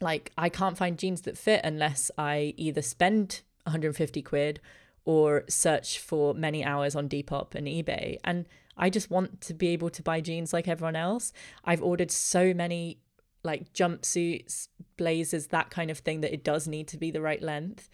like 0.00 0.32
I 0.36 0.48
can't 0.48 0.76
find 0.76 0.98
jeans 0.98 1.22
that 1.22 1.38
fit 1.38 1.60
unless 1.62 2.10
I 2.18 2.54
either 2.56 2.82
spend 2.82 3.42
150 3.64 4.20
quid 4.22 4.60
or 5.06 5.44
search 5.48 5.98
for 5.98 6.34
many 6.34 6.62
hours 6.62 6.94
on 6.94 7.08
Depop 7.08 7.54
and 7.54 7.66
eBay 7.66 8.18
and 8.22 8.44
I 8.76 8.90
just 8.90 9.10
want 9.10 9.40
to 9.42 9.54
be 9.54 9.68
able 9.68 9.90
to 9.90 10.02
buy 10.02 10.20
jeans 10.20 10.52
like 10.52 10.68
everyone 10.68 10.96
else. 10.96 11.32
I've 11.64 11.82
ordered 11.82 12.10
so 12.10 12.52
many 12.52 12.98
like 13.42 13.72
jumpsuits, 13.72 14.68
blazers, 14.96 15.46
that 15.48 15.70
kind 15.70 15.90
of 15.90 15.98
thing 15.98 16.20
that 16.20 16.32
it 16.32 16.44
does 16.44 16.68
need 16.68 16.88
to 16.88 16.98
be 16.98 17.10
the 17.10 17.22
right 17.22 17.40
length. 17.40 17.88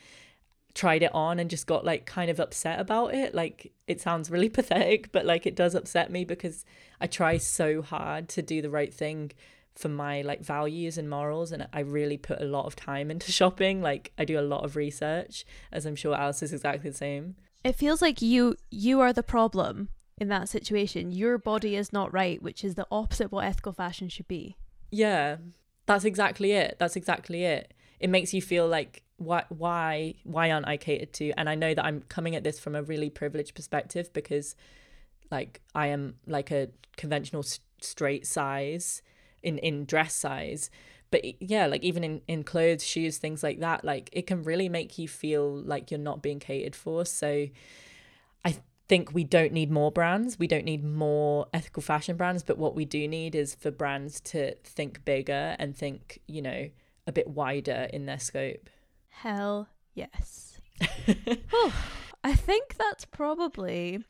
Tried 0.74 1.02
it 1.02 1.14
on 1.14 1.38
and 1.38 1.50
just 1.50 1.66
got 1.66 1.84
like 1.84 2.06
kind 2.06 2.30
of 2.30 2.40
upset 2.40 2.80
about 2.80 3.14
it. 3.14 3.34
Like 3.34 3.72
it 3.86 4.00
sounds 4.00 4.30
really 4.30 4.48
pathetic, 4.58 5.12
but 5.12 5.24
like 5.24 5.46
it 5.46 5.54
does 5.54 5.74
upset 5.74 6.10
me 6.10 6.24
because 6.24 6.64
I 7.00 7.06
try 7.06 7.36
so 7.36 7.82
hard 7.82 8.28
to 8.30 8.42
do 8.42 8.60
the 8.60 8.70
right 8.70 8.92
thing 8.92 9.32
for 9.74 9.88
my 9.88 10.22
like 10.22 10.42
values 10.42 10.98
and 10.98 11.08
morals 11.08 11.52
and 11.52 11.66
I 11.72 11.80
really 11.80 12.18
put 12.18 12.40
a 12.40 12.44
lot 12.44 12.66
of 12.66 12.76
time 12.76 13.10
into 13.10 13.32
shopping. 13.40 13.82
Like 13.82 14.12
I 14.18 14.24
do 14.24 14.38
a 14.38 14.42
lot 14.42 14.64
of 14.64 14.76
research, 14.76 15.44
as 15.70 15.86
I'm 15.86 15.96
sure 15.96 16.14
Alice 16.14 16.42
is 16.42 16.52
exactly 16.52 16.90
the 16.90 16.96
same. 16.96 17.36
It 17.64 17.76
feels 17.76 18.02
like 18.02 18.20
you 18.20 18.56
you 18.70 19.00
are 19.00 19.12
the 19.12 19.22
problem 19.22 19.88
in 20.18 20.28
that 20.28 20.48
situation. 20.48 21.12
Your 21.12 21.38
body 21.38 21.76
is 21.76 21.92
not 21.92 22.12
right, 22.12 22.42
which 22.42 22.64
is 22.64 22.74
the 22.74 22.86
opposite 22.90 23.26
of 23.26 23.32
what 23.32 23.44
ethical 23.44 23.72
fashion 23.72 24.08
should 24.08 24.28
be. 24.28 24.56
Yeah, 24.90 25.36
that's 25.86 26.04
exactly 26.04 26.52
it. 26.52 26.76
That's 26.78 26.96
exactly 26.96 27.44
it. 27.44 27.72
It 27.98 28.10
makes 28.10 28.34
you 28.34 28.42
feel 28.42 28.66
like 28.66 29.04
why 29.16 29.44
why 29.48 30.14
why 30.24 30.50
aren't 30.50 30.68
I 30.68 30.76
catered 30.76 31.12
to? 31.14 31.32
And 31.38 31.48
I 31.48 31.54
know 31.54 31.72
that 31.74 31.84
I'm 31.84 32.02
coming 32.02 32.36
at 32.36 32.44
this 32.44 32.58
from 32.58 32.74
a 32.74 32.82
really 32.82 33.10
privileged 33.10 33.54
perspective 33.54 34.12
because 34.12 34.54
like 35.30 35.60
I 35.74 35.86
am 35.88 36.16
like 36.26 36.50
a 36.50 36.68
conventional 36.96 37.44
straight 37.80 38.26
size 38.26 39.02
in 39.42 39.58
in 39.58 39.84
dress 39.84 40.14
size 40.14 40.70
but 41.10 41.22
yeah 41.42 41.66
like 41.66 41.82
even 41.82 42.02
in 42.02 42.20
in 42.26 42.42
clothes 42.42 42.84
shoes 42.84 43.18
things 43.18 43.42
like 43.42 43.60
that 43.60 43.84
like 43.84 44.08
it 44.12 44.26
can 44.26 44.42
really 44.42 44.68
make 44.68 44.98
you 44.98 45.06
feel 45.08 45.54
like 45.62 45.90
you're 45.90 46.00
not 46.00 46.22
being 46.22 46.38
catered 46.38 46.74
for 46.74 47.04
so 47.04 47.46
i 48.44 48.56
think 48.92 49.14
we 49.14 49.24
don't 49.24 49.52
need 49.52 49.70
more 49.70 49.90
brands. 49.90 50.38
We 50.38 50.46
don't 50.46 50.66
need 50.66 50.84
more 50.84 51.46
ethical 51.54 51.82
fashion 51.82 52.18
brands. 52.18 52.42
But 52.42 52.58
what 52.58 52.74
we 52.74 52.84
do 52.84 53.08
need 53.08 53.34
is 53.34 53.54
for 53.54 53.70
brands 53.70 54.20
to 54.20 54.54
think 54.64 55.02
bigger 55.06 55.56
and 55.58 55.74
think, 55.74 56.20
you 56.26 56.42
know, 56.42 56.68
a 57.06 57.12
bit 57.12 57.26
wider 57.26 57.88
in 57.90 58.04
their 58.04 58.18
scope. 58.18 58.68
Hell 59.08 59.68
yes. 59.94 60.60
I 62.24 62.34
think 62.34 62.76
that's 62.76 63.06
probably 63.06 64.04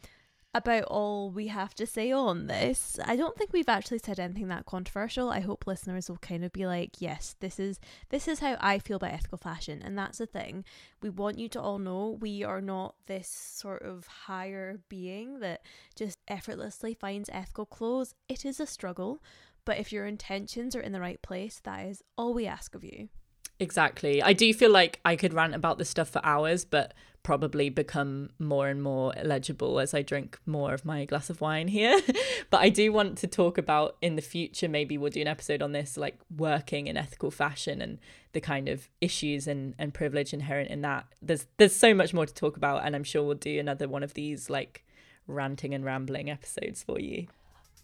about 0.54 0.84
all 0.84 1.30
we 1.30 1.46
have 1.46 1.74
to 1.74 1.86
say 1.86 2.12
on 2.12 2.46
this. 2.46 2.98
I 3.04 3.16
don't 3.16 3.36
think 3.36 3.52
we've 3.52 3.68
actually 3.68 4.00
said 4.04 4.20
anything 4.20 4.48
that 4.48 4.66
controversial. 4.66 5.30
I 5.30 5.40
hope 5.40 5.66
listeners 5.66 6.10
will 6.10 6.18
kind 6.18 6.44
of 6.44 6.52
be 6.52 6.66
like, 6.66 7.00
yes, 7.00 7.36
this 7.40 7.58
is 7.58 7.80
this 8.10 8.28
is 8.28 8.40
how 8.40 8.56
I 8.60 8.78
feel 8.78 8.98
about 8.98 9.12
ethical 9.12 9.38
fashion. 9.38 9.80
And 9.82 9.96
that's 9.96 10.18
the 10.18 10.26
thing. 10.26 10.64
We 11.00 11.08
want 11.08 11.38
you 11.38 11.48
to 11.50 11.60
all 11.60 11.78
know 11.78 12.18
we 12.20 12.44
are 12.44 12.60
not 12.60 12.96
this 13.06 13.28
sort 13.28 13.82
of 13.82 14.06
higher 14.06 14.80
being 14.88 15.40
that 15.40 15.62
just 15.94 16.18
effortlessly 16.28 16.94
finds 16.94 17.30
ethical 17.32 17.66
clothes. 17.66 18.14
It 18.28 18.44
is 18.44 18.60
a 18.60 18.66
struggle, 18.66 19.22
but 19.64 19.78
if 19.78 19.90
your 19.90 20.06
intentions 20.06 20.76
are 20.76 20.80
in 20.80 20.92
the 20.92 21.00
right 21.00 21.22
place, 21.22 21.60
that 21.64 21.86
is 21.86 22.02
all 22.18 22.34
we 22.34 22.46
ask 22.46 22.74
of 22.74 22.84
you. 22.84 23.08
Exactly. 23.58 24.22
I 24.22 24.32
do 24.32 24.52
feel 24.52 24.70
like 24.70 25.00
I 25.04 25.16
could 25.16 25.32
rant 25.32 25.54
about 25.54 25.78
this 25.78 25.88
stuff 25.88 26.08
for 26.08 26.24
hours, 26.24 26.64
but 26.64 26.94
probably 27.22 27.70
become 27.70 28.30
more 28.38 28.68
and 28.68 28.82
more 28.82 29.12
legible 29.22 29.78
as 29.78 29.94
I 29.94 30.02
drink 30.02 30.38
more 30.44 30.74
of 30.74 30.84
my 30.84 31.04
glass 31.04 31.30
of 31.30 31.40
wine 31.40 31.68
here. 31.68 32.00
but 32.50 32.60
I 32.60 32.68
do 32.68 32.92
want 32.92 33.18
to 33.18 33.26
talk 33.26 33.58
about 33.58 33.96
in 34.02 34.16
the 34.16 34.22
future, 34.22 34.68
maybe 34.68 34.98
we'll 34.98 35.10
do 35.12 35.20
an 35.20 35.28
episode 35.28 35.62
on 35.62 35.72
this, 35.72 35.96
like 35.96 36.18
working 36.36 36.88
in 36.88 36.96
ethical 36.96 37.30
fashion 37.30 37.80
and 37.80 37.98
the 38.32 38.40
kind 38.40 38.68
of 38.68 38.88
issues 39.00 39.46
and, 39.46 39.74
and 39.78 39.94
privilege 39.94 40.32
inherent 40.32 40.70
in 40.70 40.82
that. 40.82 41.06
There's 41.20 41.46
there's 41.58 41.76
so 41.76 41.94
much 41.94 42.12
more 42.12 42.26
to 42.26 42.34
talk 42.34 42.56
about 42.56 42.84
and 42.84 42.96
I'm 42.96 43.04
sure 43.04 43.22
we'll 43.22 43.34
do 43.36 43.60
another 43.60 43.88
one 43.88 44.02
of 44.02 44.14
these 44.14 44.50
like 44.50 44.84
ranting 45.28 45.74
and 45.74 45.84
rambling 45.84 46.28
episodes 46.30 46.82
for 46.82 46.98
you. 46.98 47.28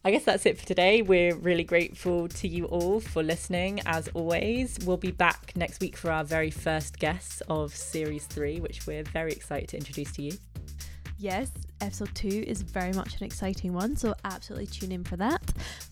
I 0.04 0.10
guess 0.10 0.24
that's 0.24 0.46
it 0.46 0.58
for 0.58 0.66
today. 0.66 1.02
We're 1.02 1.34
really 1.34 1.64
grateful 1.64 2.28
to 2.28 2.48
you 2.48 2.66
all 2.66 3.00
for 3.00 3.22
listening. 3.22 3.80
As 3.84 4.08
always, 4.14 4.78
we'll 4.84 4.96
be 4.96 5.10
back 5.10 5.52
next 5.56 5.80
week 5.80 5.96
for 5.96 6.10
our 6.10 6.24
very 6.24 6.50
first 6.50 6.98
guests 6.98 7.42
of 7.48 7.74
series 7.74 8.24
three, 8.26 8.60
which 8.60 8.86
we're 8.86 9.02
very 9.02 9.32
excited 9.32 9.68
to 9.70 9.76
introduce 9.76 10.12
to 10.12 10.22
you. 10.22 10.32
Yes, 11.20 11.50
episode 11.80 12.14
two 12.14 12.44
is 12.46 12.62
very 12.62 12.92
much 12.92 13.16
an 13.16 13.24
exciting 13.24 13.72
one, 13.72 13.96
so 13.96 14.14
absolutely 14.24 14.68
tune 14.68 14.92
in 14.92 15.02
for 15.02 15.16
that. 15.16 15.42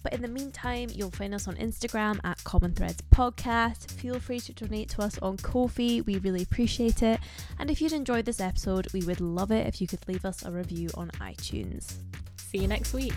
But 0.04 0.12
in 0.12 0.22
the 0.22 0.28
meantime, 0.28 0.88
you'll 0.94 1.10
find 1.10 1.34
us 1.34 1.48
on 1.48 1.56
Instagram 1.56 2.20
at 2.22 2.42
Common 2.44 2.72
Threads 2.72 3.02
Podcast. 3.12 3.90
Feel 3.90 4.20
free 4.20 4.38
to 4.38 4.52
donate 4.52 4.88
to 4.90 5.02
us 5.02 5.18
on 5.18 5.36
Ko-fi, 5.38 6.02
we 6.02 6.18
really 6.18 6.42
appreciate 6.42 7.02
it. 7.02 7.18
And 7.58 7.72
if 7.72 7.82
you'd 7.82 7.92
enjoyed 7.92 8.24
this 8.24 8.40
episode, 8.40 8.86
we 8.92 9.00
would 9.00 9.20
love 9.20 9.50
it 9.50 9.66
if 9.66 9.80
you 9.80 9.88
could 9.88 10.06
leave 10.06 10.24
us 10.24 10.44
a 10.44 10.52
review 10.52 10.90
on 10.94 11.10
iTunes. 11.20 11.94
See 12.36 12.58
you 12.58 12.68
next 12.68 12.94
week. 12.94 13.14